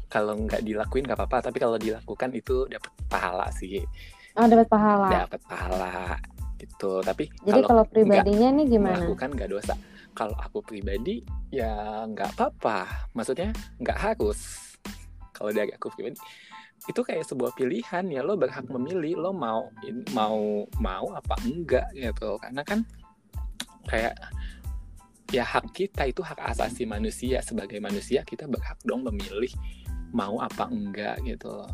kalau 0.05 0.33
nggak 0.33 0.61
dilakuin 0.63 1.03
nggak 1.03 1.17
apa-apa 1.17 1.37
tapi 1.45 1.57
kalau 1.59 1.75
dilakukan 1.75 2.29
itu 2.31 2.65
dapat 2.65 2.89
pahala 3.05 3.47
sih 3.51 3.83
Oh, 4.33 4.47
dapat 4.47 4.65
pahala. 4.65 5.07
dapat 5.11 5.41
pahala 5.43 6.15
gitu 6.55 7.03
tapi 7.03 7.27
Jadi 7.43 7.59
kalau 7.61 7.83
nggak 7.83 7.91
pribadinya 7.91 8.47
nih 8.53 8.65
gimana? 8.65 8.95
melakukan 8.97 9.29
nggak 9.33 9.49
dosa 9.51 9.73
kalau 10.11 10.35
aku 10.39 10.63
pribadi 10.63 11.19
ya 11.51 11.73
nggak 12.07 12.31
apa-apa 12.33 13.11
maksudnya 13.11 13.51
nggak 13.77 13.97
harus 13.99 14.71
kalau 15.31 15.51
dari 15.51 15.69
aku 15.69 15.91
pribadi 15.91 16.15
itu 16.85 17.01
kayak 17.01 17.25
sebuah 17.25 17.51
pilihan 17.53 18.05
ya 18.07 18.21
lo 18.23 18.39
berhak 18.39 18.63
memilih 18.69 19.19
lo 19.19 19.31
mau 19.35 19.67
mau 20.15 20.63
mau 20.79 21.05
apa 21.11 21.35
enggak 21.43 21.91
gitu 21.91 22.39
karena 22.39 22.61
kan 22.63 22.87
kayak 23.85 24.15
ya 25.33 25.41
hak 25.41 25.73
kita 25.73 26.05
itu 26.05 26.21
hak 26.21 26.37
asasi 26.53 26.85
manusia 26.85 27.41
sebagai 27.41 27.81
manusia 27.81 28.21
kita 28.21 28.45
berhak 28.45 28.77
dong 28.85 29.01
memilih 29.05 29.49
mau 30.13 30.37
apa 30.37 30.69
enggak 30.69 31.17
gitu 31.25 31.49
loh. 31.49 31.71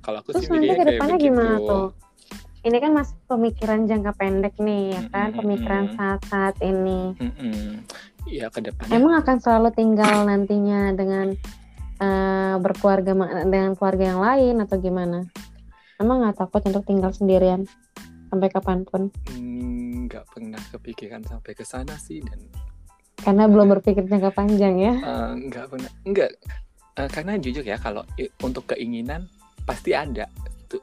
kalau 0.00 0.20
aku 0.20 0.36
Terus 0.36 0.48
sih 0.48 0.52
nanti 0.52 0.74
ke 0.76 0.84
depannya 0.84 1.16
gimana 1.16 1.56
tuh? 1.60 1.88
Ini 2.64 2.76
kan 2.80 2.96
masih 2.96 3.16
pemikiran 3.28 3.84
jangka 3.84 4.12
pendek 4.16 4.56
nih, 4.56 4.96
ya 4.96 5.02
kan? 5.12 5.28
Mm-mm, 5.32 5.40
Pemikiran 5.44 5.84
saat-saat 6.00 6.56
ini. 6.64 7.12
Mm-mm. 7.20 7.84
ya 8.24 8.48
ke 8.48 8.64
depannya 8.64 8.96
Emang 8.96 9.20
akan 9.20 9.36
selalu 9.36 9.68
tinggal 9.76 10.24
nantinya 10.24 10.96
dengan 10.96 11.36
eh, 12.00 12.54
berkeluarga 12.56 13.12
dengan 13.44 13.76
keluarga 13.76 14.04
yang 14.16 14.20
lain 14.24 14.54
atau 14.64 14.76
gimana? 14.80 15.28
Emang 16.00 16.24
nggak 16.24 16.40
takut 16.40 16.64
untuk 16.64 16.88
tinggal 16.88 17.12
sendirian 17.12 17.68
sampai 18.34 18.50
kapan 18.50 18.82
pun? 18.82 19.02
Nggak 20.04 20.26
pernah 20.34 20.58
kepikiran 20.74 21.22
sampai 21.22 21.54
ke 21.54 21.62
sana 21.62 21.94
sih 21.94 22.18
dan 22.20 22.42
Karena 23.14 23.46
belum 23.46 23.70
berpikir 23.78 24.04
jangka 24.04 24.34
panjang 24.34 24.74
ya. 24.76 24.92
nggak 25.38 25.66
pernah. 25.70 25.90
Nggak. 26.02 26.30
Eh, 26.94 27.08
karena 27.08 27.32
jujur 27.38 27.64
ya 27.64 27.78
kalau 27.78 28.02
untuk 28.42 28.74
keinginan 28.74 29.30
pasti 29.62 29.94
ada. 29.94 30.26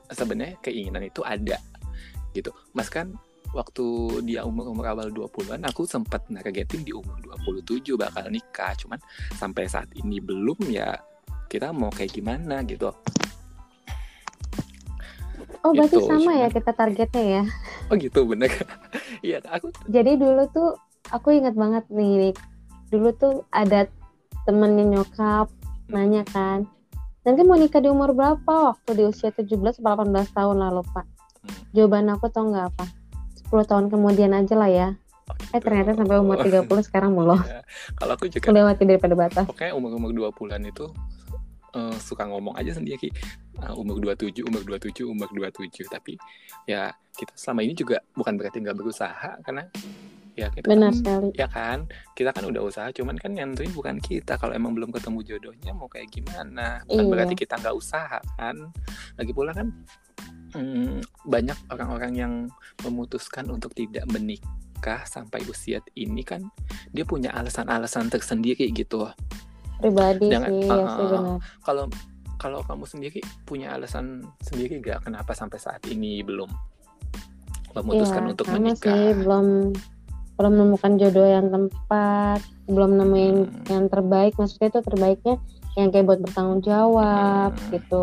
Sebenarnya 0.10 0.58
keinginan 0.64 1.04
itu 1.04 1.22
ada 1.22 1.60
gitu. 2.32 2.56
Mas 2.72 2.88
kan 2.88 3.12
waktu 3.52 3.84
dia 4.24 4.48
umur 4.48 4.72
umur 4.72 4.96
awal 4.96 5.12
20-an 5.12 5.68
aku 5.68 5.84
sempat 5.84 6.24
nargetin 6.32 6.88
di 6.88 6.96
umur 6.96 7.20
27 7.44 8.00
bakal 8.00 8.32
nikah. 8.32 8.72
Cuman 8.80 8.98
sampai 9.36 9.68
saat 9.68 9.92
ini 10.00 10.24
belum 10.24 10.58
ya 10.72 10.96
kita 11.52 11.76
mau 11.76 11.92
kayak 11.92 12.16
gimana 12.16 12.64
gitu 12.64 12.96
Oh 15.62 15.72
berarti 15.72 15.96
Gitu, 15.96 16.08
sama 16.08 16.32
ya 16.34 16.48
kita 16.48 16.72
targetnya 16.72 17.24
ya. 17.24 17.44
oh 17.86 17.96
gitu 17.96 18.24
bener 18.24 18.50
iya 19.22 19.38
aku 19.46 19.70
Jadi 19.86 20.16
dulu 20.16 20.44
tuh 20.48 20.70
aku 21.08 21.34
ingat 21.34 21.54
banget 21.54 21.86
nih, 21.88 22.34
dulu 22.88 23.14
tuh 23.14 23.34
ada 23.50 23.86
temennya 24.42 24.86
nyokap 24.92 25.48
nanya 25.86 26.24
kan, 26.26 26.66
nanti 27.22 27.42
mau 27.42 27.54
nikah 27.54 27.78
di 27.78 27.88
umur 27.88 28.12
berapa? 28.12 28.40
Waktu 28.74 28.90
di 28.96 29.04
usia 29.04 29.30
17 29.30 29.44
atau 29.76 30.08
18 30.08 30.08
tahun 30.32 30.58
lalu 30.58 30.82
pak. 30.88 31.04
Hmm. 31.04 31.62
Jawaban 31.74 32.08
aku 32.10 32.26
tau 32.28 32.48
nggak 32.48 32.66
apa? 32.70 32.86
10 33.46 33.68
tahun 33.68 33.86
kemudian 33.88 34.32
aja 34.32 34.56
lah 34.56 34.68
ya. 34.68 34.88
oh, 35.28 35.36
Eh 35.36 35.46
gitu. 35.54 35.68
ternyata 35.68 35.94
sampai 35.94 36.16
umur 36.18 36.40
30 36.40 36.64
sekarang 36.82 37.12
belum. 37.12 37.38
kalau 38.00 38.14
aku 38.16 38.26
juga 38.28 38.48
Melewati 38.48 38.84
daripada 38.84 39.14
batas. 39.14 39.46
pokoknya 39.46 39.74
umur-umur 39.74 40.10
20-an 40.32 40.64
itu 40.66 40.86
eh, 41.72 41.98
suka 42.00 42.28
ngomong 42.28 42.56
aja 42.56 42.76
sendiri 42.76 43.10
Eh, 43.62 43.74
umur 43.78 44.02
27, 44.02 44.42
umur 44.42 44.66
27, 44.66 45.06
umur 45.06 45.30
27 45.30 45.86
tapi 45.86 46.18
ya 46.66 46.90
kita 47.14 47.30
selama 47.38 47.62
ini 47.62 47.78
juga 47.78 48.02
bukan 48.18 48.34
berarti 48.34 48.58
nggak 48.58 48.74
berusaha 48.74 49.38
karena 49.46 49.70
ya 50.34 50.50
kita 50.50 50.66
Benar 50.66 50.90
kan, 50.90 50.98
sekali. 50.98 51.30
ya 51.38 51.46
kan 51.46 51.80
kita 52.18 52.34
kan 52.34 52.44
udah 52.50 52.62
usaha 52.66 52.90
cuman 52.90 53.22
kan 53.22 53.38
yang 53.38 53.54
nentuin 53.54 53.70
bukan 53.70 54.02
kita. 54.02 54.42
Kalau 54.42 54.58
emang 54.58 54.74
belum 54.74 54.90
ketemu 54.90 55.20
jodohnya 55.22 55.78
mau 55.78 55.86
kayak 55.86 56.10
gimana? 56.10 56.82
Bukan 56.90 57.06
Iya. 57.06 57.12
berarti 57.14 57.36
kita 57.38 57.62
nggak 57.62 57.76
usaha 57.78 58.18
kan? 58.40 58.56
Lagi 59.20 59.30
pula 59.30 59.54
kan 59.54 59.68
hmm, 60.58 61.06
banyak 61.30 61.58
orang-orang 61.70 62.14
yang 62.18 62.34
memutuskan 62.82 63.46
untuk 63.52 63.78
tidak 63.78 64.10
menikah 64.10 65.06
sampai 65.06 65.46
usia 65.46 65.86
ini 65.94 66.26
kan 66.26 66.42
dia 66.90 67.06
punya 67.06 67.30
alasan-alasan 67.38 68.10
tersendiri 68.10 68.74
gitu 68.74 69.06
Pribadi 69.82 70.28
sih, 70.30 70.38
uh, 70.38 70.78
ya 70.78 70.86
sih 70.88 71.06
benar. 71.10 71.38
kalau 71.66 71.84
kalau 72.38 72.60
kamu 72.66 72.86
sendiri 72.86 73.20
punya 73.46 73.74
alasan 73.74 74.26
sendiri 74.42 74.82
gak 74.82 75.06
kenapa 75.06 75.34
sampai 75.34 75.58
saat 75.58 75.82
ini 75.86 76.22
belum 76.22 76.50
memutuskan 77.72 78.28
Iya, 78.28 78.32
untuk 78.36 78.48
menikah? 78.50 78.92
sih 78.92 79.06
belum 79.16 79.46
belum 80.36 80.52
menemukan 80.58 80.92
jodoh 80.98 81.28
yang 81.28 81.48
tepat, 81.54 82.42
belum 82.66 82.98
nemuin 82.98 83.36
Hmm. 83.46 83.64
yang 83.70 83.86
terbaik. 83.88 84.34
Maksudnya 84.42 84.74
itu 84.74 84.82
terbaiknya 84.82 85.36
yang 85.78 85.94
kayak 85.94 86.06
buat 86.10 86.20
bertanggung 86.20 86.66
jawab 86.66 87.54
Hmm. 87.54 87.70
gitu. 87.70 88.02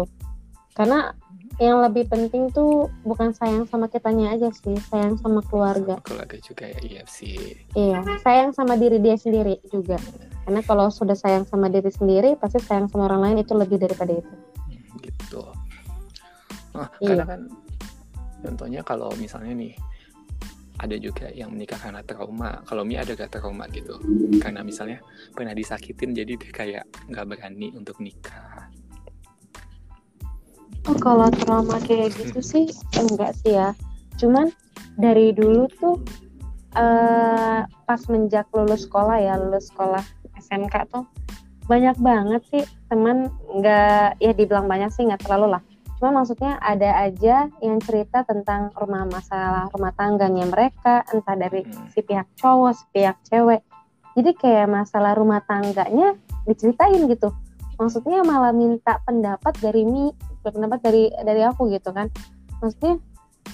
Karena 0.73 1.11
yang 1.58 1.82
lebih 1.82 2.06
penting 2.06 2.54
tuh 2.54 2.87
bukan 3.02 3.35
sayang 3.35 3.66
sama 3.66 3.90
kitanya 3.90 4.30
aja 4.30 4.54
sih, 4.54 4.78
sayang 4.87 5.18
sama 5.18 5.42
keluarga. 5.42 5.99
Sama 5.99 6.06
keluarga 6.06 6.38
juga 6.38 6.64
ya, 6.70 6.78
iya 6.87 7.02
sih. 7.11 7.58
Iya, 7.75 8.06
sayang 8.23 8.54
sama 8.54 8.78
diri 8.78 9.02
dia 9.02 9.18
sendiri 9.18 9.58
juga. 9.66 9.99
Karena 10.49 10.64
kalau 10.64 10.88
sudah 10.88 11.12
sayang 11.12 11.45
sama 11.45 11.69
diri 11.69 11.93
sendiri, 11.93 12.33
pasti 12.40 12.57
sayang 12.64 12.88
sama 12.88 13.05
orang 13.05 13.21
lain 13.21 13.45
itu 13.45 13.52
lebih 13.52 13.76
daripada 13.76 14.17
itu. 14.17 14.35
Gitu. 14.97 15.45
Nah, 16.73 16.88
Iya. 17.05 17.21
karena 17.21 17.25
kan 17.28 17.40
contohnya 18.40 18.81
kalau 18.81 19.12
misalnya 19.21 19.52
nih 19.52 19.76
ada 20.81 20.97
juga 20.97 21.28
yang 21.37 21.52
menikah 21.52 21.76
karena 21.76 22.00
trauma. 22.00 22.64
Kalau 22.64 22.81
Mi 22.81 22.97
ada 22.97 23.12
gak 23.12 23.28
trauma 23.28 23.69
gitu? 23.69 24.00
Karena 24.40 24.64
misalnya 24.64 25.05
pernah 25.37 25.52
disakitin 25.52 26.17
jadi 26.17 26.33
dia 26.40 26.49
kayak 26.49 26.85
nggak 27.12 27.28
berani 27.28 27.69
untuk 27.76 28.00
nikah. 28.00 28.73
Oh, 30.88 30.97
kalau 30.97 31.28
trauma 31.45 31.76
kayak 31.85 32.17
gitu 32.17 32.40
sih 32.40 32.73
enggak 32.97 33.37
sih 33.45 33.52
ya. 33.52 33.76
Cuman 34.17 34.49
dari 34.97 35.37
dulu 35.37 35.69
tuh 35.76 36.00
eh 36.73 37.61
pas 37.69 38.02
menjak 38.09 38.49
lulus 38.57 38.88
sekolah 38.88 39.21
ya, 39.21 39.37
lulus 39.37 39.69
sekolah 39.69 40.00
SMK 40.49 40.75
tuh 40.88 41.05
banyak 41.69 42.00
banget 42.00 42.43
sih 42.49 42.64
teman 42.88 43.28
nggak 43.61 44.17
ya 44.25 44.33
dibilang 44.33 44.64
banyak 44.64 44.88
sih 44.88 45.05
nggak 45.05 45.21
terlalu 45.28 45.61
lah. 45.61 45.62
Cuma 46.00 46.23
maksudnya 46.23 46.57
ada 46.64 47.05
aja 47.05 47.52
yang 47.61 47.78
cerita 47.85 48.25
tentang 48.25 48.73
rumah 48.73 49.05
masalah 49.05 49.69
rumah 49.69 49.93
tangganya 49.93 50.49
mereka, 50.49 51.05
entah 51.12 51.37
dari 51.37 51.69
Hmm. 51.69 51.93
si 51.93 52.00
pihak 52.00 52.25
cowok, 52.40 52.73
si 52.73 52.85
pihak 52.95 53.21
cewek. 53.28 53.61
Jadi 54.17 54.31
kayak 54.35 54.67
masalah 54.73 55.12
rumah 55.12 55.45
tangganya 55.45 56.17
diceritain 56.49 57.05
gitu. 57.11 57.35
Maksudnya 57.76 58.25
malah 58.25 58.50
minta 58.57 58.99
pendapat 59.05 59.55
dari 59.61 59.85
Mi, 59.85 60.11
pendapat 60.43 60.81
dari 60.83 61.12
dari 61.12 61.43
aku 61.45 61.69
gitu 61.69 61.93
kan. 61.93 62.09
Maksudnya 62.64 62.99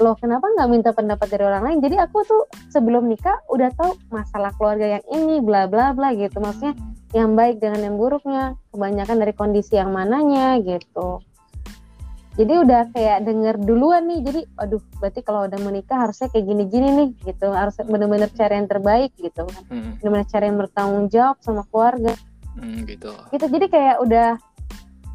loh 0.00 0.14
kenapa 0.18 0.46
nggak 0.50 0.68
minta 0.70 0.90
pendapat 0.90 1.26
dari 1.30 1.44
orang 1.46 1.62
lain? 1.66 1.78
Jadi 1.84 1.96
aku 1.98 2.24
tuh 2.26 2.42
sebelum 2.70 3.06
nikah 3.06 3.38
udah 3.50 3.70
tahu 3.74 3.94
masalah 4.10 4.50
keluarga 4.58 4.98
yang 4.98 5.04
ini 5.12 5.42
bla 5.42 5.66
bla 5.70 5.94
bla 5.94 6.14
gitu. 6.14 6.38
Maksudnya 6.38 6.74
yang 7.14 7.38
baik 7.38 7.62
dengan 7.62 7.80
yang 7.82 7.96
buruknya, 7.98 8.58
kebanyakan 8.74 9.16
dari 9.22 9.32
kondisi 9.36 9.78
yang 9.78 9.94
mananya 9.94 10.58
gitu. 10.58 11.22
Jadi 12.34 12.50
udah 12.66 12.90
kayak 12.90 13.22
denger 13.22 13.54
duluan 13.62 14.10
nih. 14.10 14.20
Jadi 14.26 14.40
aduh 14.58 14.82
berarti 14.98 15.20
kalau 15.22 15.46
udah 15.46 15.60
menikah 15.62 16.02
harusnya 16.02 16.26
kayak 16.34 16.50
gini-gini 16.50 16.88
nih 16.90 17.08
gitu. 17.30 17.54
Harus 17.54 17.78
bener-bener 17.78 18.26
cari 18.34 18.58
yang 18.58 18.66
terbaik 18.66 19.14
gitu. 19.18 19.46
Hmm, 19.70 19.98
Bener-bener 20.02 20.26
cari 20.26 20.44
yang 20.50 20.58
bertanggung 20.58 21.06
jawab 21.14 21.38
sama 21.38 21.62
keluarga 21.70 22.18
hmm, 22.58 22.86
gitu. 22.86 23.12
gitu 23.34 23.46
jadi 23.50 23.66
kayak 23.68 23.96
udah 24.02 24.28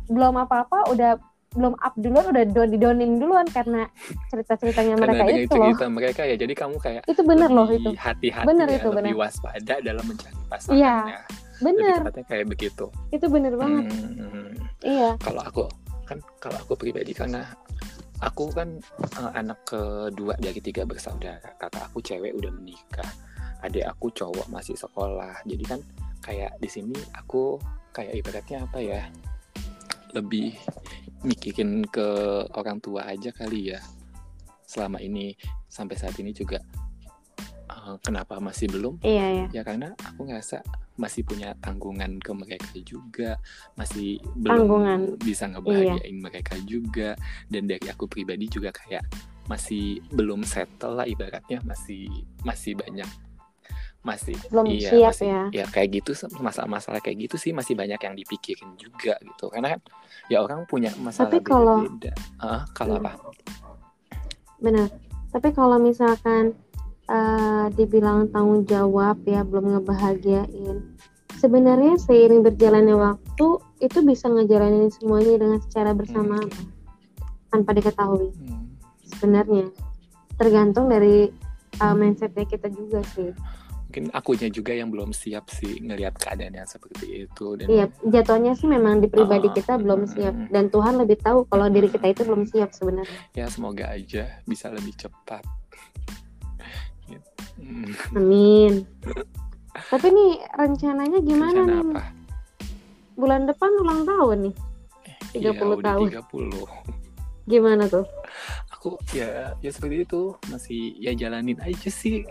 belum 0.09 0.36
apa-apa 0.41 0.89
udah 0.91 1.21
belum 1.58 1.74
up 1.82 1.94
duluan 1.98 2.25
udah 2.29 2.46
do 2.46 2.62
didonin 2.70 3.18
duluan 3.18 3.48
karena 3.50 3.89
cerita-ceritanya 4.29 5.01
mereka 5.01 5.25
Karena 5.25 5.41
itu 5.41 5.56
loh. 5.58 5.65
cerita 5.74 5.86
mereka 5.89 6.22
ya, 6.22 6.36
jadi 6.38 6.53
kamu 6.53 6.75
kayak 6.77 7.01
itu 7.10 7.22
bener 7.25 7.50
loh 7.50 7.65
lebih 7.65 7.82
itu. 7.82 7.89
hati-hati 7.98 8.46
Bener 8.46 8.68
ya, 8.70 8.77
itu, 8.77 8.89
lebih 8.94 9.01
bener. 9.01 9.18
waspada 9.18 9.75
dalam 9.82 10.06
mencari 10.06 10.38
pasangannya. 10.46 11.18
Lebih 11.60 11.65
bener. 11.65 11.98
tepatnya 12.06 12.24
kayak 12.29 12.46
begitu. 12.48 12.86
itu 13.10 13.25
bener 13.25 13.53
banget. 13.58 13.84
Hmm, 13.89 14.51
iya. 14.86 15.10
Kalau 15.18 15.41
aku 15.41 15.63
kan 16.06 16.18
kalau 16.38 16.58
aku 16.62 16.74
pribadi 16.77 17.12
karena 17.18 17.41
aku 18.22 18.44
kan 18.53 18.70
eh, 19.18 19.32
anak 19.34 19.60
kedua 19.65 20.38
dari 20.38 20.62
tiga 20.62 20.86
bersaudara. 20.86 21.58
Kakak 21.58 21.89
aku 21.89 21.98
cewek 22.00 22.32
udah 22.38 22.51
menikah 22.53 23.10
adik 23.60 23.84
aku 23.89 24.08
cowok 24.13 24.48
masih 24.48 24.77
sekolah. 24.77 25.34
Jadi 25.50 25.63
kan 25.65 25.79
kayak 26.22 26.56
di 26.62 26.70
sini 26.70 26.96
aku 27.18 27.58
kayak 27.89 28.22
ibaratnya 28.22 28.63
apa 28.63 28.79
ya 28.79 29.01
lebih 30.13 30.53
mikirin 31.25 31.83
ke 31.88 32.07
orang 32.55 32.79
tua 32.79 33.07
aja 33.07 33.31
kali 33.33 33.75
ya. 33.75 33.79
Selama 34.63 35.01
ini 35.01 35.33
sampai 35.65 35.95
saat 35.97 36.15
ini 36.21 36.31
juga 36.31 36.61
eh, 37.69 37.95
kenapa 38.05 38.38
masih 38.38 38.69
belum? 38.69 39.01
Iya 39.01 39.25
ya 39.29 39.45
ya 39.49 39.61
karena 39.65 39.93
aku 39.97 40.29
ngerasa 40.29 40.61
masih 40.99 41.23
punya 41.23 41.55
tanggungan 41.63 42.19
ke 42.19 42.31
mereka 42.35 42.75
juga 42.83 43.39
masih 43.79 44.19
belum 44.35 44.67
Tanggungan. 44.67 44.99
bisa 45.23 45.47
ngebahagiain 45.47 46.17
mereka 46.19 46.59
juga. 46.67 47.15
Dan 47.47 47.71
dari 47.71 47.88
aku 47.88 48.05
pribadi 48.05 48.51
juga 48.51 48.75
kayak 48.75 49.07
masih 49.49 49.97
belum 50.13 50.45
settle 50.45 51.01
lah 51.01 51.09
ibaratnya 51.09 51.57
masih 51.65 52.05
masih 52.45 52.77
banyak 52.77 53.09
masih 54.00 54.39
Belum 54.48 54.63
iya 54.65 54.89
siap 54.89 55.12
masih 55.12 55.27
ya. 55.27 55.44
ya 55.51 55.65
kayak 55.68 55.89
gitu 56.00 56.12
masalah-masalah 56.39 57.03
kayak 57.03 57.27
gitu 57.27 57.36
sih 57.36 57.51
masih 57.51 57.75
banyak 57.75 58.00
yang 58.00 58.15
dipikirin 58.15 58.72
juga 58.79 59.20
gitu 59.20 59.51
karena 59.51 59.75
kan 59.75 59.79
ya 60.32 60.39
orang 60.39 60.63
punya 60.63 60.88
masalah 60.98 61.27
Tapi 61.27 61.44
kalau- 61.44 61.84
beda-beda 61.84 62.13
Ah, 62.39 62.63
kalau 62.72 62.96
Iya. 62.96 63.03
apa 63.03 63.12
Benar. 64.60 64.88
Tapi 65.29 65.50
kalau 65.51 65.77
misalkan 65.79 66.56
eh, 67.10 67.65
dibilang 67.74 68.29
tanggung 68.29 68.70
jawab 68.70 69.18
ya 69.25 69.41
belum 69.41 69.74
ngebahagiain, 69.74 70.94
sebenarnya 71.36 71.98
seiring 71.98 72.46
berjalannya 72.46 72.94
waktu 72.94 73.48
itu 73.79 73.98
bisa 74.06 74.29
ngejalanin 74.29 74.94
semuanya 74.94 75.41
dengan 75.41 75.58
secara 75.60 75.98
bersamaan 75.98 76.46
tanpa 77.50 77.74
diketahui. 77.74 78.29
Hmm. 78.29 78.77
Sebenarnya 79.01 79.74
tergantung 80.38 80.86
dari 80.86 81.34
eh, 81.75 81.96
mindsetnya 81.98 82.46
kita 82.46 82.70
juga 82.70 83.01
sih. 83.10 83.34
Mungkin 83.89 84.13
akunya 84.13 84.53
juga 84.53 84.69
yang 84.77 84.93
belum 84.93 85.10
siap 85.17 85.50
sih 85.50 85.81
ngelihat 85.81 86.13
keadaan 86.22 86.53
yang 86.53 86.69
seperti 86.69 87.25
itu 87.25 87.58
dan 87.58 87.65
Iya, 87.65 87.86
jatuhnya 88.05 88.53
sih 88.53 88.69
memang 88.69 89.01
di 89.01 89.10
pribadi 89.10 89.50
Ah, 89.50 89.53
kita 89.58 89.81
belum 89.81 90.05
siap 90.05 90.53
dan 90.53 90.69
Tuhan 90.69 91.01
lebih 91.01 91.17
tahu 91.17 91.50
kalau 91.50 91.65
diri 91.74 91.89
kita 91.89 92.05
itu 92.05 92.22
belum 92.22 92.46
siap 92.46 92.69
sebenarnya. 92.69 93.19
ya 93.34 93.50
semoga 93.50 93.89
aja 93.89 94.29
bisa 94.46 94.69
lebih 94.69 94.93
cepat 94.93 95.41
Gitu. 97.10 97.29
Amin. 98.13 98.86
Tapi 99.74 100.08
nih 100.13 100.31
rencananya 100.53 101.19
gimana 101.25 101.65
rencana 101.65 101.81
nih? 101.81 101.93
apa 101.98 102.03
Bulan 103.17 103.50
depan 103.50 103.72
ulang 103.81 104.05
tahun 104.05 104.38
nih. 104.46 104.55
30 105.34 105.41
ya, 105.41 105.51
udah 105.58 105.81
tahun. 105.81 106.08
30 106.13 107.50
Gimana 107.50 107.84
tuh? 107.89 108.05
Aku 108.79 108.95
ya 109.12 109.51
ya 109.59 109.69
seperti 109.75 110.07
itu. 110.07 110.31
Masih 110.48 110.95
ya 110.95 111.12
jalanin 111.12 111.59
aja 111.59 111.91
sih. 111.91 112.24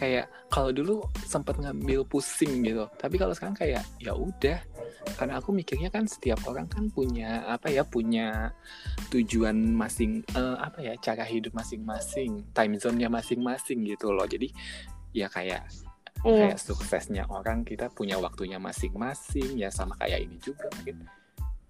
Kayak 0.00 0.32
kalau 0.48 0.72
dulu 0.72 1.04
sempat 1.28 1.60
ngambil 1.60 2.08
pusing 2.08 2.64
gitu. 2.64 2.88
Tapi 2.96 3.20
kalau 3.20 3.36
sekarang 3.36 3.52
kayak 3.52 3.84
ya 4.00 4.16
udah. 4.16 4.56
Karena 5.20 5.36
aku 5.36 5.52
mikirnya 5.52 5.92
kan 5.92 6.08
setiap 6.08 6.40
orang 6.48 6.64
kan 6.64 6.88
punya 6.88 7.44
apa 7.44 7.68
ya 7.68 7.84
punya 7.84 8.56
tujuan 9.12 9.76
masing 9.76 10.24
eh, 10.32 10.56
apa 10.56 10.80
ya 10.80 10.96
cara 10.96 11.28
hidup 11.28 11.52
masing-masing 11.52 12.48
time 12.56 12.80
zone-nya 12.80 13.12
masing-masing 13.12 13.84
gitu 13.84 14.16
loh. 14.16 14.24
Jadi 14.24 14.48
ya 15.12 15.28
kayak 15.28 15.68
Iya. 16.20 16.52
kayak 16.52 16.58
suksesnya 16.60 17.24
orang 17.32 17.64
kita 17.64 17.88
punya 17.92 18.16
waktunya 18.20 18.56
masing-masing. 18.56 19.56
Ya 19.60 19.68
sama 19.68 19.96
kayak 20.00 20.24
ini 20.24 20.36
juga 20.40 20.68
mungkin 20.80 21.04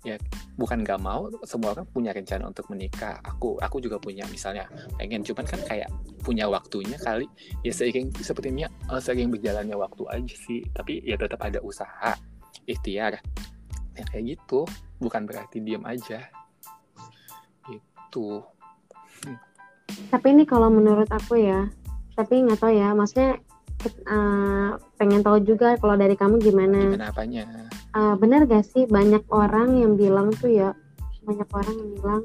ya 0.00 0.16
bukan 0.56 0.80
gak 0.80 0.96
mau 0.96 1.28
semua 1.44 1.76
orang 1.76 1.84
punya 1.88 2.16
rencana 2.16 2.48
untuk 2.48 2.68
menikah. 2.72 3.20
Aku 3.20 3.60
aku 3.60 3.84
juga 3.84 4.00
punya 4.00 4.24
misalnya 4.32 4.64
pengen 4.96 5.20
cuman 5.20 5.44
kan 5.44 5.60
kayak 5.68 5.88
punya 6.24 6.48
waktunya 6.48 6.96
kali. 6.96 7.28
Ya 7.60 7.72
seiring 7.72 8.12
sepertinya 8.20 8.66
eh, 8.68 9.00
seiring 9.00 9.28
berjalannya 9.32 9.76
waktu 9.76 10.02
aja 10.08 10.36
sih. 10.36 10.64
Tapi 10.72 11.04
ya 11.04 11.20
tetap 11.20 11.40
ada 11.44 11.60
usaha 11.60 12.16
ikhtiar. 12.64 13.20
Ya 13.96 14.04
kayak 14.08 14.36
gitu. 14.36 14.64
Bukan 15.00 15.28
berarti 15.28 15.60
diam 15.60 15.84
aja. 15.84 16.24
Gitu. 17.68 18.40
Tapi 20.08 20.26
ini 20.32 20.44
kalau 20.46 20.70
menurut 20.70 21.10
aku 21.10 21.38
ya, 21.38 21.66
tapi 22.14 22.46
nggak 22.46 22.62
tahu 22.62 22.72
ya, 22.74 22.94
maksudnya 22.94 23.42
eh, 23.86 24.68
pengen 25.00 25.20
tahu 25.24 25.38
juga 25.44 25.76
kalau 25.80 25.96
dari 25.96 26.14
kamu 26.18 26.40
gimana. 26.42 26.80
gimana 26.92 27.08
apanya 27.10 27.44
Eh, 27.90 28.14
benar 28.22 28.46
gak 28.46 28.62
sih 28.70 28.86
banyak 28.86 29.26
orang 29.34 29.74
yang 29.74 29.98
bilang 29.98 30.30
tuh 30.30 30.46
ya, 30.46 30.70
banyak 31.26 31.48
orang 31.50 31.74
yang 31.74 31.90
bilang 31.98 32.22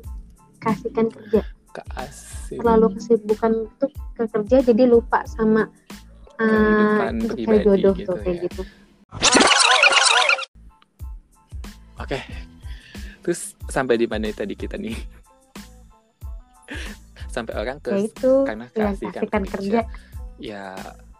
kasihkan 0.62 1.10
kerja, 1.10 1.42
keasik 1.74 2.58
terlalu 2.62 2.98
kesibukan 2.98 3.52
tuh 3.82 3.90
ke 4.14 4.24
kerja 4.30 4.58
jadi 4.62 4.84
lupa 4.86 5.26
sama 5.26 5.70
pribadi 6.36 7.42
cari 7.42 7.66
jodoh 7.66 7.94
gitu 7.98 8.14
tuh 8.14 8.16
kayak 8.22 8.38
ya. 8.38 8.44
gitu. 8.46 8.62
Oke. 11.98 12.20
Terus 13.26 13.58
sampai 13.74 13.98
di 13.98 14.06
mana 14.06 14.30
tadi 14.30 14.54
kita 14.54 14.78
nih? 14.78 14.98
sampai 17.36 17.54
orang 17.60 17.78
ke 17.84 17.92
Ya 17.92 18.00
itu, 18.08 18.34
karena 18.48 18.66
ya 18.72 18.96
kasihkan 18.96 19.22
kasihkan 19.28 19.44
kerja. 19.44 19.80
Ya, 20.40 20.64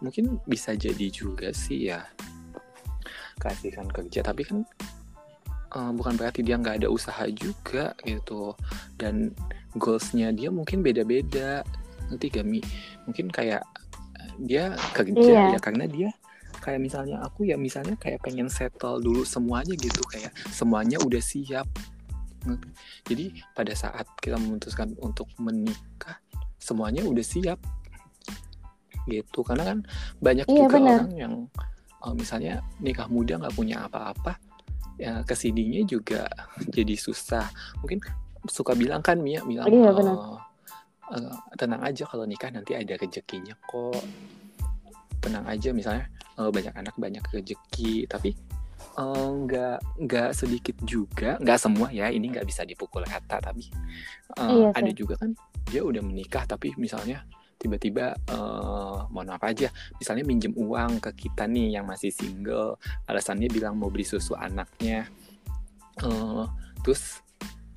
mungkin 0.00 0.38
bisa 0.44 0.72
jadi 0.76 1.08
juga 1.10 1.50
sih 1.52 1.90
ya. 1.92 2.04
Kasihkan 3.36 3.88
kerja, 3.92 4.24
tapi 4.24 4.42
kan 4.48 4.64
eh, 5.76 5.90
bukan 5.92 6.16
berarti 6.16 6.40
dia 6.40 6.56
nggak 6.56 6.84
ada 6.84 6.88
usaha 6.88 7.24
juga 7.28 7.92
gitu. 8.04 8.56
Dan 8.96 9.32
goalsnya 9.76 10.32
dia 10.32 10.48
mungkin 10.48 10.80
beda-beda. 10.80 11.60
Nanti 12.08 12.30
Gami, 12.30 12.62
mungkin 13.04 13.28
kayak 13.28 13.66
dia 14.40 14.76
kerja 14.92 15.16
Iya. 15.16 15.56
ya 15.56 15.60
karena 15.60 15.88
dia 15.88 16.10
kayak 16.60 16.80
misalnya 16.82 17.22
aku 17.22 17.46
ya 17.46 17.56
misalnya 17.56 17.94
kayak 17.96 18.20
pengen 18.20 18.50
settle 18.50 18.98
dulu 19.00 19.22
semuanya 19.22 19.72
gitu 19.78 20.02
kayak 20.10 20.34
semuanya 20.50 20.98
udah 21.00 21.22
siap 21.22 21.64
jadi 23.06 23.34
pada 23.54 23.72
saat 23.74 24.06
kita 24.18 24.38
memutuskan 24.38 24.94
untuk 24.98 25.30
menikah 25.38 26.18
semuanya 26.58 27.06
udah 27.06 27.22
siap 27.22 27.58
gitu. 29.06 29.40
Karena 29.46 29.64
kan 29.74 29.78
banyak 30.20 30.46
Iya, 30.46 30.66
juga 30.66 30.74
benar. 30.76 30.98
orang 31.02 31.12
yang 31.16 31.34
eh, 32.04 32.14
misalnya 32.14 32.54
nikah 32.82 33.08
muda 33.08 33.38
nggak 33.40 33.56
punya 33.56 33.86
apa-apa 33.86 34.36
ya 34.96 35.20
ke 35.28 35.34
sininya 35.36 35.82
juga 35.86 36.26
jadi 36.76 36.94
susah. 36.98 37.46
Mungkin 37.80 38.02
suka 38.46 38.78
bilang 38.78 39.02
kan 39.02 39.18
Mia 39.18 39.42
bilang 39.42 39.66
Iya, 39.70 39.90
eh, 39.94 41.36
tenang 41.58 41.82
aja 41.82 42.04
kalau 42.06 42.26
nikah 42.26 42.50
nanti 42.50 42.74
ada 42.74 42.94
rezekinya 42.98 43.54
kok. 43.66 44.02
Tenang 45.22 45.46
aja 45.48 45.70
misalnya 45.74 46.06
eh, 46.38 46.50
banyak 46.50 46.74
anak 46.74 46.94
banyak 46.98 47.22
rezeki. 47.32 48.06
Tapi 48.06 48.30
eh, 48.96 49.28
nggak 49.46 49.78
nggak 50.06 50.30
sedikit 50.32 50.76
juga 50.84 51.36
nggak 51.40 51.58
semua 51.60 51.88
ya 51.92 52.08
ini 52.12 52.32
nggak 52.32 52.46
bisa 52.48 52.64
dipukul 52.64 53.04
rata 53.04 53.40
tapi 53.40 53.68
eh, 54.36 54.50
Iya 54.52 54.68
ada 54.72 54.90
juga 54.92 55.16
kan 55.20 55.32
dia 55.66 55.82
udah 55.82 56.00
menikah 56.00 56.46
tapi 56.46 56.72
misalnya 56.78 57.26
tiba-tiba 57.66 58.14
eh 58.14 58.96
mohon 59.10 59.26
maaf 59.26 59.42
aja 59.42 59.66
misalnya 59.98 60.22
minjem 60.22 60.54
uang 60.54 61.02
ke 61.02 61.26
kita 61.26 61.50
nih 61.50 61.76
yang 61.76 61.84
masih 61.84 62.14
single 62.14 62.78
alasannya 63.10 63.50
bilang 63.50 63.74
mau 63.74 63.90
beli 63.90 64.06
susu 64.06 64.38
anaknya 64.38 65.10
eh 66.00 66.44
terus 66.86 67.18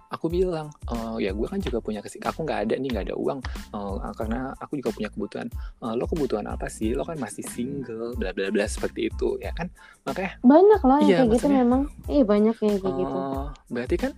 aku 0.10 0.26
bilang 0.26 0.74
"Eh, 0.90 1.30
ya 1.30 1.32
gue 1.38 1.46
kan 1.46 1.62
juga 1.62 1.78
punya 1.86 2.02
kesik 2.02 2.26
aku 2.26 2.42
nggak 2.42 2.66
ada 2.66 2.76
nih 2.82 2.90
nggak 2.90 3.06
ada 3.14 3.18
uang 3.18 3.40
Eh, 3.70 4.14
karena 4.18 4.50
aku 4.58 4.82
juga 4.82 4.90
punya 4.90 5.10
kebutuhan 5.14 5.48
"Eh, 5.86 5.94
lo 5.94 6.06
kebutuhan 6.10 6.50
apa 6.50 6.66
sih 6.66 6.98
lo 6.98 7.06
kan 7.06 7.18
masih 7.22 7.46
single 7.46 8.18
bla 8.18 8.34
bla 8.34 8.50
bla 8.50 8.66
seperti 8.66 9.14
itu 9.14 9.38
ya 9.38 9.54
kan 9.54 9.70
makanya 10.10 10.34
Banyak 10.42 10.82
loh 10.82 10.98
yang 10.98 11.10
Iya, 11.10 11.18
kayak 11.22 11.32
gitu 11.38 11.48
memang. 11.48 11.82
Iya 12.10 12.24
banyak 12.26 12.56
yang 12.58 12.76
kayak 12.82 12.96
gitu. 12.98 13.18
Oh, 13.22 13.46
berarti 13.70 13.96
kan 14.02 14.12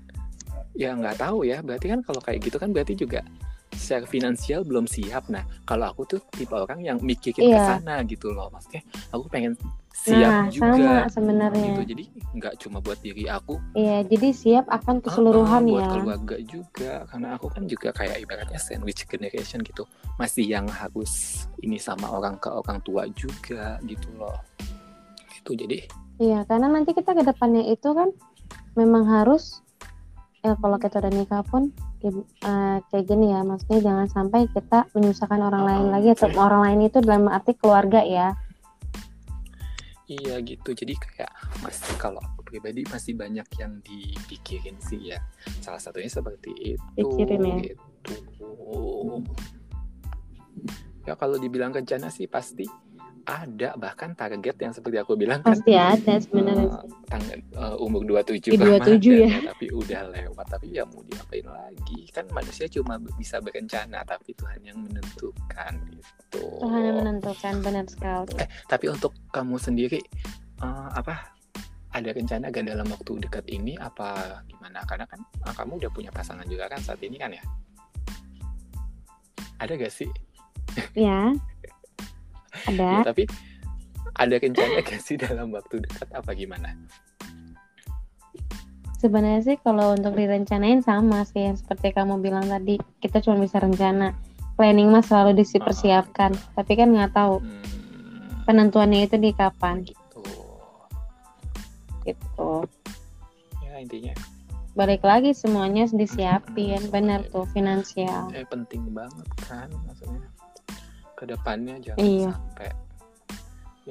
ya 0.72 0.90
nggak 0.96 1.20
tahu 1.20 1.44
ya. 1.44 1.60
Berarti 1.60 1.86
kan 1.92 2.00
kalau 2.08 2.22
kayak 2.24 2.40
gitu 2.40 2.56
kan 2.56 2.70
berarti 2.72 2.94
juga 2.96 3.20
secara 3.72 4.06
finansial 4.06 4.62
belum 4.68 4.86
siap. 4.86 5.32
Nah, 5.32 5.44
kalau 5.64 5.90
aku 5.92 6.04
tuh 6.06 6.20
tipe 6.32 6.54
orang 6.54 6.84
yang 6.84 6.98
mikirin 7.00 7.44
ke 7.44 7.56
Iya. 7.56 7.80
sana 7.80 8.04
gitu 8.04 8.32
loh. 8.32 8.52
Maksudnya 8.52 8.84
aku 9.10 9.24
pengen 9.32 9.54
siap 9.92 10.32
Nah, 10.32 10.48
juga 10.50 11.06
sama 11.06 11.10
sebenarnya. 11.12 11.66
gitu. 11.72 11.82
Jadi 11.94 12.04
nggak 12.36 12.54
cuma 12.64 12.78
buat 12.82 12.98
diri 13.04 13.28
aku, 13.28 13.60
Iya, 13.76 14.04
jadi 14.08 14.28
siap 14.34 14.66
akan 14.72 14.96
ah, 14.98 15.02
keseluruhan 15.04 15.62
ah, 15.62 15.70
buat 15.70 15.84
ya. 15.84 15.92
keluarga 15.94 16.38
juga. 16.42 16.94
Karena 17.08 17.28
aku 17.38 17.48
kan 17.52 17.64
juga 17.68 17.90
kayak 17.94 18.18
ibaratnya 18.24 18.60
sandwich 18.60 19.06
generation 19.06 19.62
gitu. 19.62 19.84
Masih 20.18 20.48
yang 20.48 20.66
harus 20.68 21.46
ini 21.62 21.78
sama 21.78 22.10
orang 22.10 22.40
ke 22.42 22.50
orang 22.50 22.80
tua 22.82 23.06
juga 23.14 23.78
gitu 23.86 24.10
loh. 24.18 24.40
Itu 25.42 25.54
jadi 25.56 25.86
Iya, 26.22 26.46
karena 26.46 26.70
nanti 26.70 26.94
kita 26.94 27.18
ke 27.18 27.26
depannya 27.26 27.66
itu 27.66 27.90
kan 27.98 28.14
memang 28.78 29.10
harus 29.10 29.66
ya 30.46 30.54
kalau 30.58 30.78
kita 30.78 31.02
udah 31.02 31.10
nikah 31.14 31.42
pun 31.42 31.74
eh, 32.10 32.78
kayak 32.90 33.06
gini 33.06 33.30
ya, 33.30 33.46
maksudnya 33.46 33.80
jangan 33.86 34.08
sampai 34.10 34.50
kita 34.50 34.90
menyusahkan 34.98 35.38
orang 35.38 35.64
lain 35.68 35.86
lagi 35.94 36.10
atau 36.18 36.34
oke. 36.34 36.40
orang 36.42 36.62
lain 36.66 36.80
itu 36.90 36.98
dalam 37.04 37.30
arti 37.30 37.54
keluarga 37.54 38.02
ya. 38.02 38.34
Iya 40.12 40.44
gitu, 40.44 40.76
jadi 40.76 40.92
kayak 40.98 41.32
masih 41.64 41.96
kalau 41.96 42.20
aku 42.20 42.44
pribadi 42.44 42.84
masih 42.92 43.16
banyak 43.16 43.48
yang 43.62 43.80
dipikirin 43.80 44.76
sih 44.84 45.16
ya. 45.16 45.24
Salah 45.64 45.80
satunya 45.80 46.12
seperti 46.12 46.76
itu. 46.76 46.88
Pikirin 47.00 47.42
ya. 47.48 47.58
Gitu. 47.72 48.14
Ya 51.08 51.14
kalau 51.16 51.40
dibilang 51.40 51.72
rencana 51.72 52.12
sih 52.12 52.28
pasti 52.28 52.68
ada 53.24 53.78
bahkan 53.80 54.12
target 54.18 54.58
yang 54.60 54.74
seperti 54.74 54.98
aku 55.00 55.14
bilang 55.16 55.40
kan 55.46 55.56
Pasti 55.56 55.74
ada 55.78 56.14
sebenarnya. 56.20 56.68
sih. 56.68 57.01
Tanggal 57.12 57.40
eh, 57.44 57.76
umur 57.84 58.02
27 58.08 58.56
Di 58.56 58.58
27 58.58 59.28
ya. 59.28 59.52
tapi 59.52 59.68
udah 59.68 60.02
lewat 60.16 60.48
tapi 60.48 60.68
ya 60.72 60.88
mau 60.88 61.04
diapain 61.04 61.44
lagi? 61.44 62.08
Kan 62.16 62.32
manusia 62.32 62.72
cuma 62.72 62.96
bisa 63.20 63.44
berencana 63.44 64.08
tapi 64.08 64.32
Tuhan 64.32 64.64
yang 64.64 64.80
menentukan 64.80 65.74
gitu. 65.92 66.44
Tuhan 66.64 66.82
yang 66.88 66.98
menentukan 67.04 67.54
benar 67.60 67.86
sekali. 67.92 68.32
Eh, 68.40 68.48
tapi 68.72 68.88
untuk 68.88 69.12
kamu 69.36 69.60
sendiri 69.60 70.00
uh, 70.64 70.90
apa 70.96 71.36
ada 71.92 72.10
rencana 72.16 72.48
gak 72.48 72.64
dalam 72.64 72.88
waktu 72.88 73.20
dekat 73.28 73.46
ini? 73.52 73.76
Apa 73.76 74.40
gimana? 74.48 74.80
Karena 74.88 75.04
kan 75.04 75.20
uh, 75.44 75.52
kamu 75.52 75.84
udah 75.84 75.92
punya 75.92 76.12
pasangan 76.16 76.48
juga 76.48 76.72
kan 76.72 76.80
saat 76.80 77.04
ini 77.04 77.20
kan 77.20 77.36
ya? 77.36 77.44
Ada 79.60 79.76
gak 79.76 79.92
sih? 79.92 80.08
Ya. 80.96 81.36
Ada. 82.68 82.84
ya, 82.84 83.08
tapi 83.08 83.24
ada 84.16 84.36
rencana 84.36 84.84
gak 84.84 85.00
sih 85.00 85.16
dalam 85.16 85.54
waktu 85.56 85.84
dekat? 85.84 86.08
Apa 86.12 86.36
gimana? 86.36 86.76
Sebenarnya 89.02 89.42
sih 89.42 89.58
kalau 89.66 89.98
untuk 89.98 90.14
direncanain 90.14 90.86
sama 90.86 91.26
sih 91.26 91.50
yang 91.50 91.58
seperti 91.58 91.90
kamu 91.90 92.22
bilang 92.22 92.46
tadi 92.46 92.78
kita 93.02 93.24
cuma 93.24 93.42
bisa 93.42 93.58
rencana. 93.58 94.14
Planning 94.60 94.94
mah 94.94 95.02
selalu 95.02 95.42
dipersiapkan 95.42 96.38
uh, 96.38 96.50
tapi 96.54 96.78
kan 96.78 96.94
nggak 96.94 97.18
tahu 97.18 97.42
hmm, 97.42 98.46
penentuannya 98.46 99.10
itu 99.10 99.18
di 99.18 99.34
kapan. 99.34 99.82
Gitu. 99.82 100.22
Gitu. 102.06 102.52
Ya 103.66 103.82
intinya. 103.82 104.14
Balik 104.78 105.02
lagi 105.02 105.34
semuanya 105.34 105.90
disiapin 105.90 106.78
hmm, 106.78 106.94
benar 106.94 107.26
tuh 107.34 107.50
finansial. 107.58 108.30
Eh, 108.38 108.46
penting 108.46 108.86
banget 108.94 109.26
kan 109.50 109.72
maksudnya. 109.90 110.30
Ke 111.18 111.26
depannya 111.26 111.82
jangan 111.82 112.06
iya. 112.06 112.30
sampai 112.38 112.70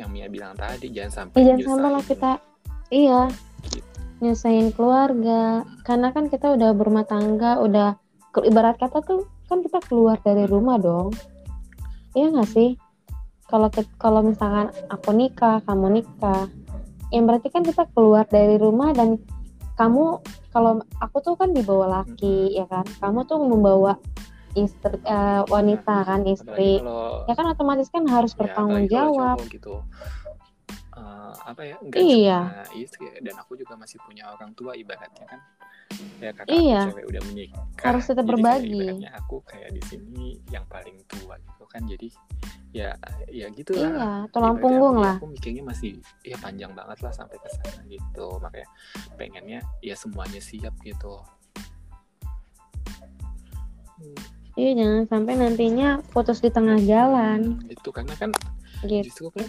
yang 0.00 0.10
Mia 0.10 0.26
bilang 0.32 0.56
tadi 0.56 0.88
jangan 0.88 1.12
sampai 1.28 1.36
eh, 1.36 1.44
jangan 1.52 1.60
sampai 1.76 1.90
lah 1.92 2.04
kita 2.04 2.32
iya. 2.88 3.20
Gitu. 3.68 3.88
Nyusahin 4.20 4.68
keluarga 4.76 5.64
karena 5.84 6.12
kan 6.12 6.28
kita 6.28 6.52
udah 6.52 6.76
berumah 6.76 7.08
tangga 7.08 7.60
udah 7.60 7.96
ibarat 8.44 8.76
kata 8.76 9.00
tuh 9.00 9.28
kan 9.48 9.64
kita 9.64 9.80
keluar 9.88 10.20
dari 10.20 10.44
rumah 10.44 10.76
dong. 10.76 11.12
Iya 12.12 12.32
nggak 12.32 12.50
sih? 12.52 12.76
Kalau 13.48 13.72
kalau 13.96 14.20
misalkan 14.22 14.70
aku 14.92 15.10
nikah 15.16 15.64
kamu 15.64 16.00
nikah 16.00 16.46
yang 17.10 17.26
berarti 17.26 17.48
kan 17.50 17.66
kita 17.66 17.88
keluar 17.96 18.22
dari 18.28 18.60
rumah 18.60 18.94
dan 18.94 19.18
kamu 19.74 20.20
kalau 20.52 20.84
aku 21.00 21.16
tuh 21.24 21.34
kan 21.34 21.50
dibawa 21.56 22.04
laki 22.04 22.60
ya 22.60 22.68
kan? 22.68 22.84
Kamu 23.00 23.24
tuh 23.24 23.40
membawa 23.40 23.96
istri 24.58 24.96
uh, 25.06 25.42
wanita 25.46 25.96
kan 26.02 26.20
istri. 26.26 26.82
Kalau, 26.82 27.26
ya 27.26 27.34
kan 27.38 27.46
otomatis 27.50 27.88
kan 27.90 28.04
harus 28.06 28.32
ya, 28.34 28.38
bertanggung 28.42 28.86
jawab. 28.90 29.36
gitu. 29.46 29.84
Uh, 30.90 31.32
apa 31.46 31.62
ya 31.64 31.76
enggak 31.80 32.00
iya. 32.02 32.40
cuma 32.50 32.76
istri 32.76 33.06
dan 33.24 33.34
aku 33.40 33.56
juga 33.56 33.78
masih 33.78 33.96
punya 34.04 34.28
orang 34.34 34.52
tua 34.58 34.74
ibaratnya 34.74 35.24
kan. 35.26 35.40
Ya 36.22 36.30
kakak 36.30 36.54
iya. 36.54 36.80
aku 36.86 36.90
cewek 36.92 37.06
udah 37.10 37.22
menikah. 37.30 37.64
Harus 37.82 38.04
tetap 38.06 38.24
berbagi. 38.26 38.78
ibaratnya 38.78 39.10
aku 39.16 39.36
kayak 39.46 39.70
di 39.74 39.82
sini 39.86 40.28
yang 40.50 40.66
paling 40.66 40.98
tua 41.06 41.38
gitu 41.40 41.64
kan. 41.70 41.82
Jadi 41.86 42.08
ya 42.70 42.94
ya 43.26 43.50
gitu 43.50 43.74
lah 43.74 43.90
iya 43.90 44.10
tulang 44.30 44.62
punggung 44.62 45.02
lah. 45.02 45.18
aku 45.18 45.26
mikirnya 45.26 45.66
masih 45.66 45.98
ya 46.22 46.38
panjang 46.38 46.70
banget 46.70 47.02
lah 47.02 47.12
sampai 47.14 47.38
ke 47.38 47.48
sana 47.48 47.80
gitu. 47.86 48.26
Makanya 48.42 48.68
pengennya 49.14 49.60
ya 49.80 49.94
semuanya 49.94 50.42
siap 50.42 50.74
gitu. 50.82 51.22
hmm. 54.00 54.39
Iya 54.60 54.70
jangan 54.76 55.02
sampai 55.08 55.32
nantinya 55.40 55.88
putus 56.12 56.44
di 56.44 56.52
tengah 56.52 56.76
jalan. 56.84 57.64
Itu 57.64 57.88
karena 57.88 58.12
kan 58.20 58.28
gitu. 58.84 59.08
justru 59.08 59.32
kan 59.32 59.48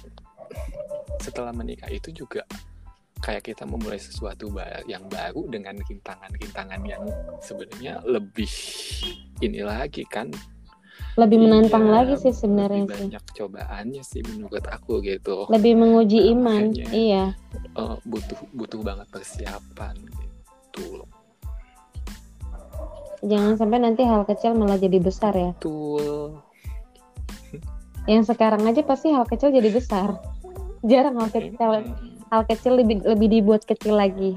setelah 1.20 1.52
menikah 1.52 1.92
itu 1.92 2.16
juga 2.16 2.48
kayak 3.20 3.52
kita 3.52 3.68
memulai 3.68 4.00
sesuatu 4.00 4.48
yang 4.88 5.04
baru 5.12 5.52
dengan 5.52 5.76
kintangan-kintangan 5.84 6.82
yang 6.88 7.04
sebenarnya 7.44 8.00
lebih 8.08 8.50
ini 9.44 9.60
lagi 9.68 10.08
kan. 10.08 10.32
Lebih 11.20 11.44
menantang 11.44 11.92
iya, 11.92 11.94
lagi 12.00 12.16
sih 12.24 12.32
sebenarnya 12.32 12.88
sih. 12.88 12.92
banyak 12.96 13.24
cobaannya 13.36 14.04
sih 14.08 14.22
menurut 14.24 14.64
aku 14.64 15.04
gitu. 15.04 15.44
Lebih 15.52 15.76
menguji 15.76 16.24
nah, 16.24 16.32
iman 16.40 16.62
makanya, 16.72 16.88
iya. 16.96 17.26
uh, 17.76 18.00
butuh 18.08 18.40
butuh 18.56 18.80
banget 18.80 19.12
persiapan 19.12 19.96
gitu 20.08 21.04
jangan 23.22 23.54
sampai 23.58 23.78
nanti 23.82 24.02
hal 24.02 24.26
kecil 24.26 24.58
malah 24.58 24.78
jadi 24.78 24.98
besar 24.98 25.34
ya. 25.34 25.52
Betul. 25.58 26.42
Yang 28.10 28.34
sekarang 28.34 28.66
aja 28.66 28.82
pasti 28.82 29.14
hal 29.14 29.26
kecil 29.30 29.54
jadi 29.54 29.70
besar. 29.70 30.18
Jarang 30.90 31.22
hal 31.22 31.30
kecil 31.30 31.70
hal 32.32 32.42
kecil 32.50 32.74
lebih 32.82 33.06
lebih 33.06 33.28
dibuat 33.30 33.62
kecil 33.68 33.94
lagi. 33.94 34.34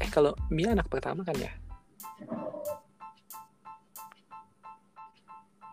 Eh 0.00 0.08
kalau 0.08 0.32
Mia 0.48 0.72
anak 0.72 0.88
pertama 0.88 1.20
kan 1.26 1.36
ya? 1.36 1.52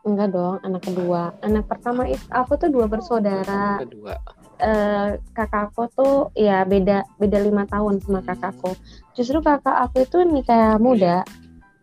Enggak 0.04 0.34
dong 0.34 0.60
anak 0.66 0.82
kedua. 0.84 1.32
Anak 1.40 1.70
pertama 1.70 2.10
itu 2.10 2.26
aku 2.28 2.60
tuh 2.60 2.68
dua 2.74 2.90
bersaudara. 2.90 3.80
Kedua 3.80 4.41
uh, 4.62 5.18
kakakku 5.34 5.90
tuh 5.98 6.30
ya 6.38 6.64
beda 6.64 7.04
beda 7.18 7.38
lima 7.42 7.66
tahun 7.68 8.00
sama 8.06 8.22
kakakku 8.22 8.78
justru 9.18 9.42
kakak 9.42 9.90
aku 9.90 10.06
itu 10.06 10.24
nikah 10.24 10.78
muda 10.78 11.26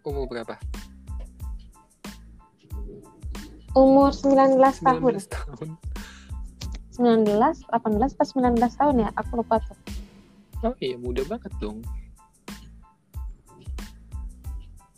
umur 0.06 0.30
berapa 0.30 0.56
umur 3.78 4.10
19, 4.10 4.58
19 4.58 4.82
tahun. 4.82 5.12
tahun. 5.30 5.68
19, 6.98 7.30
18 7.30 8.18
pas 8.18 8.28
19 8.34 8.58
tahun 8.58 8.94
ya, 9.06 9.08
aku 9.14 9.38
lupa 9.38 9.62
tuh. 9.62 9.78
Oh 10.66 10.74
iya, 10.82 10.98
muda 10.98 11.22
banget 11.30 11.54
dong. 11.62 11.78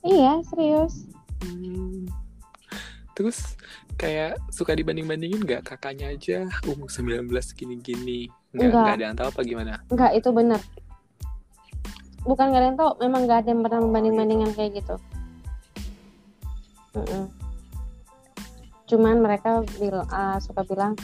Iya, 0.00 0.40
serius. 0.48 1.04
Hmm. 1.44 2.08
Terus 3.12 3.60
kayak 4.00 4.40
suka 4.48 4.72
dibanding-bandingin 4.72 5.44
nggak 5.44 5.62
kakaknya 5.68 6.08
aja 6.08 6.48
umur 6.64 6.88
19 6.88 7.28
gini-gini. 7.52 8.32
Nggak, 8.56 8.72
nggak 8.72 8.96
ada 8.96 9.04
yang 9.04 9.16
tahu 9.20 9.28
apa 9.28 9.40
gimana? 9.44 9.72
Nggak, 9.92 10.10
itu 10.16 10.28
benar. 10.32 10.60
Bukan 12.24 12.44
nggak 12.48 12.60
ada 12.64 12.68
yang 12.72 12.78
tahu, 12.80 12.90
memang 13.04 13.20
nggak 13.28 13.38
ada 13.44 13.48
yang 13.52 13.60
pernah 13.60 13.80
membanding-bandingkan 13.84 14.52
kayak 14.56 14.70
gitu. 14.80 14.96
Mm 16.96 17.04
-mm. 17.04 17.24
Cuman 18.88 19.16
mereka 19.20 19.60
bil 19.76 20.00
uh, 20.00 20.38
suka 20.40 20.64
bilang, 20.64 20.96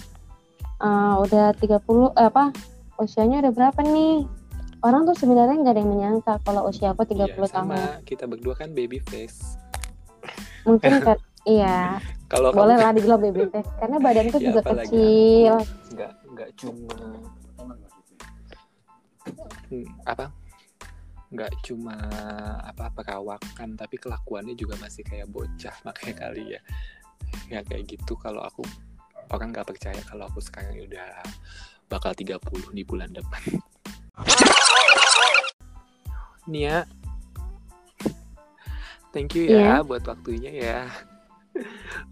uh, 0.81 1.21
udah 1.21 1.53
30 1.61 1.77
eh, 2.17 2.27
apa 2.33 2.51
usianya 2.97 3.45
udah 3.45 3.53
berapa 3.53 3.81
nih 3.85 4.25
orang 4.81 5.05
tuh 5.05 5.17
sebenarnya 5.17 5.57
nggak 5.61 5.75
ada 5.77 5.81
yang 5.85 5.93
menyangka 5.93 6.35
kalau 6.45 6.69
usia 6.69 6.97
aku 6.97 7.05
30 7.05 7.29
iya, 7.29 7.45
sama. 7.49 7.77
tahun 7.77 8.09
kita 8.09 8.25
berdua 8.25 8.55
kan 8.57 8.73
baby 8.73 9.01
face 9.05 9.61
mungkin 10.65 11.01
kan 11.07 11.19
iya 11.45 12.01
kalau 12.27 12.51
boleh 12.51 12.77
lah 12.77 12.93
dibilang 12.97 13.21
face 13.23 13.71
karena 13.79 13.97
badanku 14.03 14.37
ya, 14.39 14.45
juga 14.51 14.61
kecil 14.63 15.55
nggak 15.95 16.13
nggak 16.35 16.51
cuma 16.59 16.97
hmm, 19.71 19.87
apa 20.07 20.27
nggak 21.27 21.53
cuma 21.67 21.97
apa 22.63 22.87
perawakan 22.95 23.75
tapi 23.75 23.99
kelakuannya 23.99 24.55
juga 24.55 24.79
masih 24.79 25.03
kayak 25.03 25.27
bocah 25.31 25.75
makanya 25.87 26.15
kali 26.27 26.45
ya 26.59 26.61
ya 27.51 27.61
kayak 27.67 27.91
gitu 27.91 28.15
kalau 28.15 28.43
aku 28.47 28.63
orang 29.35 29.51
nggak 29.51 29.67
percaya 29.67 29.99
kalau 30.07 30.31
aku 30.31 30.39
sekarang 30.39 30.79
udah 30.79 31.23
bakal 31.87 32.11
30 32.15 32.39
di 32.75 32.83
bulan 32.83 33.11
depan. 33.15 33.43
Nia, 36.51 36.87
thank 39.11 39.35
you 39.35 39.51
ya 39.51 39.59
yeah. 39.59 39.79
buat 39.83 40.07
waktunya 40.07 40.51
ya. 40.55 40.81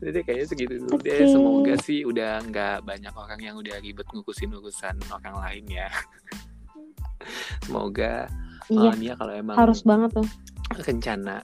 Udah 0.05 0.23
kayaknya 0.23 0.47
segitu 0.47 0.75
dulu 0.85 1.01
okay. 1.01 1.25
deh. 1.25 1.33
Semoga 1.33 1.75
sih 1.81 2.01
udah 2.05 2.45
nggak 2.45 2.77
banyak 2.85 3.15
orang 3.17 3.41
yang 3.41 3.57
udah 3.57 3.77
ribet 3.81 4.07
ngurusin 4.13 4.53
urusan 4.53 4.97
orang 5.09 5.37
lain 5.41 5.65
ya. 5.69 5.89
Semoga 7.65 8.29
iya. 8.69 8.91
uh, 8.93 8.95
Nia 8.97 9.15
kalau 9.17 9.33
emang 9.33 9.57
harus 9.57 9.81
banget 9.81 10.13
tuh 10.13 10.29
rencana 10.77 11.41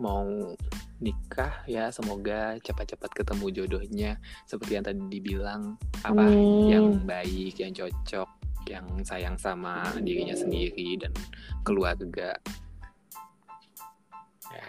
mau 0.00 0.24
nikah 1.02 1.66
ya 1.66 1.90
semoga 1.90 2.58
cepat-cepat 2.62 3.10
ketemu 3.10 3.46
jodohnya 3.50 4.10
seperti 4.46 4.78
yang 4.78 4.86
tadi 4.86 5.02
dibilang 5.10 5.74
apa 6.06 6.30
Amin. 6.30 6.70
yang 6.70 6.86
baik 7.02 7.58
yang 7.58 7.74
cocok 7.74 8.30
yang 8.70 8.86
sayang 9.02 9.34
sama 9.34 9.82
dirinya 9.98 10.38
sendiri 10.38 10.94
dan 11.02 11.10
keluarga 11.66 12.38
ya 14.46 14.68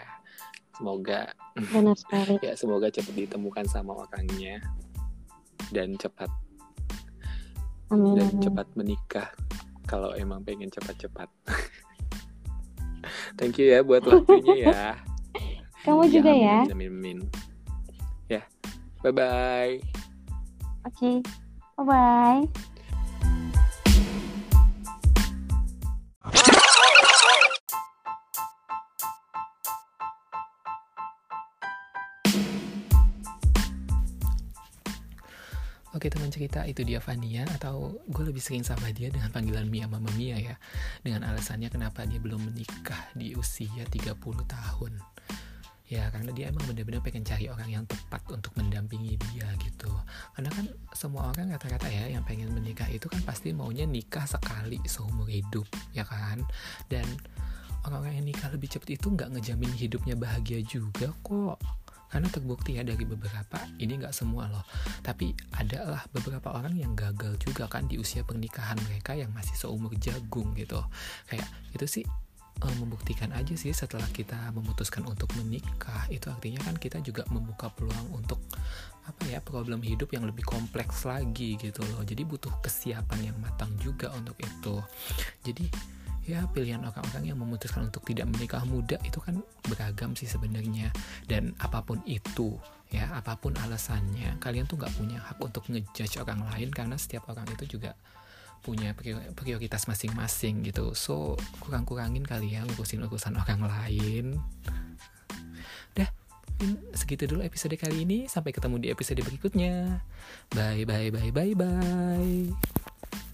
semoga 0.73 1.29
benar 1.71 1.95
sekali 1.97 2.35
ya 2.45 2.53
semoga 2.57 2.89
cepat 2.89 3.13
ditemukan 3.13 3.65
sama 3.69 3.93
orangnya 3.93 4.61
dan 5.69 5.95
cepat 5.97 6.29
Amin, 7.93 8.17
dan 8.17 8.29
amin. 8.33 8.41
cepat 8.41 8.67
menikah 8.73 9.29
kalau 9.85 10.13
emang 10.17 10.41
pengen 10.41 10.71
cepat-cepat 10.73 11.29
thank 13.37 13.57
you 13.61 13.69
ya 13.69 13.85
buat 13.85 14.01
waktunya 14.05 14.55
ya 14.73 14.81
kamu 15.83 16.03
juga 16.07 16.31
ya. 16.31 16.63
Amin, 16.71 16.89
amin, 16.95 17.19
Ya. 18.31 18.41
Bye 19.03 19.11
bye. 19.11 19.75
Oke. 20.87 20.95
Okay. 20.95 21.15
Bye 21.75 21.83
bye. 21.83 22.63
Oke 36.03 36.11
teman 36.11 36.35
cerita 36.35 36.67
itu 36.67 36.83
dia 36.83 36.99
Fania 36.99 37.47
atau 37.47 37.95
gue 38.11 38.23
lebih 38.27 38.43
sering 38.43 38.59
sama 38.59 38.91
dia 38.91 39.07
dengan 39.07 39.31
panggilan 39.31 39.71
Mia 39.71 39.87
Mama 39.87 40.11
Mia 40.19 40.35
ya. 40.35 40.59
Dengan 40.99 41.23
alasannya 41.31 41.71
kenapa 41.71 42.03
dia 42.03 42.19
belum 42.19 42.51
menikah 42.51 43.07
di 43.15 43.31
usia 43.39 43.87
30 43.87 44.11
tahun. 44.43 44.99
Ya 45.87 46.11
karena 46.11 46.35
dia 46.35 46.51
emang 46.51 46.67
bener-bener 46.67 46.99
pengen 46.99 47.23
cari 47.23 47.47
orang 47.47 47.71
yang 47.71 47.87
tepat 47.87 48.19
untuk 48.35 48.51
mendampingi 48.59 49.15
dia 49.15 49.47
gitu. 49.63 49.87
Karena 50.35 50.51
kan 50.51 50.67
semua 50.91 51.31
orang 51.31 51.55
kata-kata 51.55 51.87
ya 51.87 52.11
yang 52.11 52.27
pengen 52.27 52.51
menikah 52.51 52.91
itu 52.91 53.07
kan 53.07 53.23
pasti 53.23 53.55
maunya 53.55 53.87
nikah 53.87 54.27
sekali 54.27 54.83
seumur 54.83 55.31
hidup 55.31 55.71
ya 55.95 56.03
kan? 56.03 56.43
Dan 56.91 57.07
orang-orang 57.87 58.19
yang 58.19 58.27
nikah 58.27 58.51
lebih 58.51 58.67
cepat 58.67 58.99
itu 58.99 59.07
nggak 59.07 59.39
ngejamin 59.39 59.71
hidupnya 59.71 60.19
bahagia 60.19 60.59
juga 60.67 61.15
kok 61.23 61.82
karena 62.13 62.29
terbukti 62.29 62.77
ya 62.77 62.85
dari 62.85 63.01
beberapa 63.09 63.57
ini 63.81 63.97
nggak 63.97 64.13
semua 64.13 64.45
loh. 64.45 64.61
Tapi 65.01 65.33
adalah 65.57 66.05
beberapa 66.13 66.53
orang 66.53 66.77
yang 66.77 66.93
gagal 66.93 67.41
juga 67.41 67.65
kan 67.65 67.89
di 67.89 67.97
usia 67.97 68.21
pernikahan 68.21 68.77
mereka 68.85 69.17
yang 69.17 69.33
masih 69.33 69.57
seumur 69.57 69.97
jagung 69.97 70.53
gitu. 70.53 70.77
Kayak 71.25 71.49
itu 71.73 71.85
sih 71.89 72.05
uh, 72.61 72.75
membuktikan 72.77 73.33
aja 73.33 73.57
sih 73.57 73.73
setelah 73.73 74.05
kita 74.13 74.37
memutuskan 74.53 75.01
untuk 75.09 75.33
menikah. 75.41 76.05
Itu 76.13 76.29
artinya 76.29 76.61
kan 76.61 76.77
kita 76.77 77.01
juga 77.01 77.25
membuka 77.33 77.73
peluang 77.73 78.13
untuk 78.13 78.37
apa 79.03 79.25
ya 79.27 79.41
problem 79.41 79.81
hidup 79.81 80.13
yang 80.13 80.29
lebih 80.29 80.45
kompleks 80.45 81.09
lagi 81.09 81.57
gitu 81.57 81.81
loh. 81.97 82.05
Jadi 82.05 82.21
butuh 82.29 82.53
kesiapan 82.61 83.33
yang 83.33 83.37
matang 83.41 83.73
juga 83.81 84.13
untuk 84.13 84.37
itu. 84.37 84.85
Jadi 85.41 85.65
ya 86.23 86.47
pilihan 86.51 86.79
orang-orang 86.79 87.35
yang 87.35 87.39
memutuskan 87.39 87.91
untuk 87.91 88.07
tidak 88.07 88.31
menikah 88.31 88.63
muda 88.63 88.95
itu 89.03 89.19
kan 89.19 89.43
beragam 89.67 90.15
sih 90.15 90.27
sebenarnya. 90.27 90.89
Dan 91.27 91.51
apa 91.59 91.83
pun 91.83 91.99
itu 92.07 92.55
ya 92.93 93.09
apa 93.09 93.35
pun 93.35 93.57
alasannya 93.57 94.37
kalian 94.37 94.69
tuh 94.69 94.77
nggak 94.77 94.93
punya 94.95 95.17
hak 95.17 95.41
untuk 95.41 95.65
ngejudge 95.65 96.21
orang 96.21 96.45
lain 96.53 96.69
karena 96.69 96.95
setiap 96.95 97.25
orang 97.27 97.49
itu 97.51 97.77
juga 97.77 97.97
punya 98.63 98.95
prioritas 99.35 99.91
masing-masing 99.91 100.63
gitu. 100.63 100.95
So 100.95 101.35
kurang-kurangin 101.59 102.23
kalian 102.23 102.71
ngurusin 102.71 103.03
urusan 103.03 103.35
orang 103.35 103.67
lain. 103.67 104.39
Dah 105.91 106.07
segitu 106.95 107.27
dulu 107.27 107.43
episode 107.43 107.75
kali 107.75 108.07
ini. 108.07 108.31
Sampai 108.31 108.55
ketemu 108.55 108.79
di 108.79 108.87
episode 108.87 109.19
berikutnya. 109.19 109.99
Bye 110.55 110.87
bye 110.87 111.11
bye 111.11 111.31
bye 111.35 111.53
bye 111.53 113.32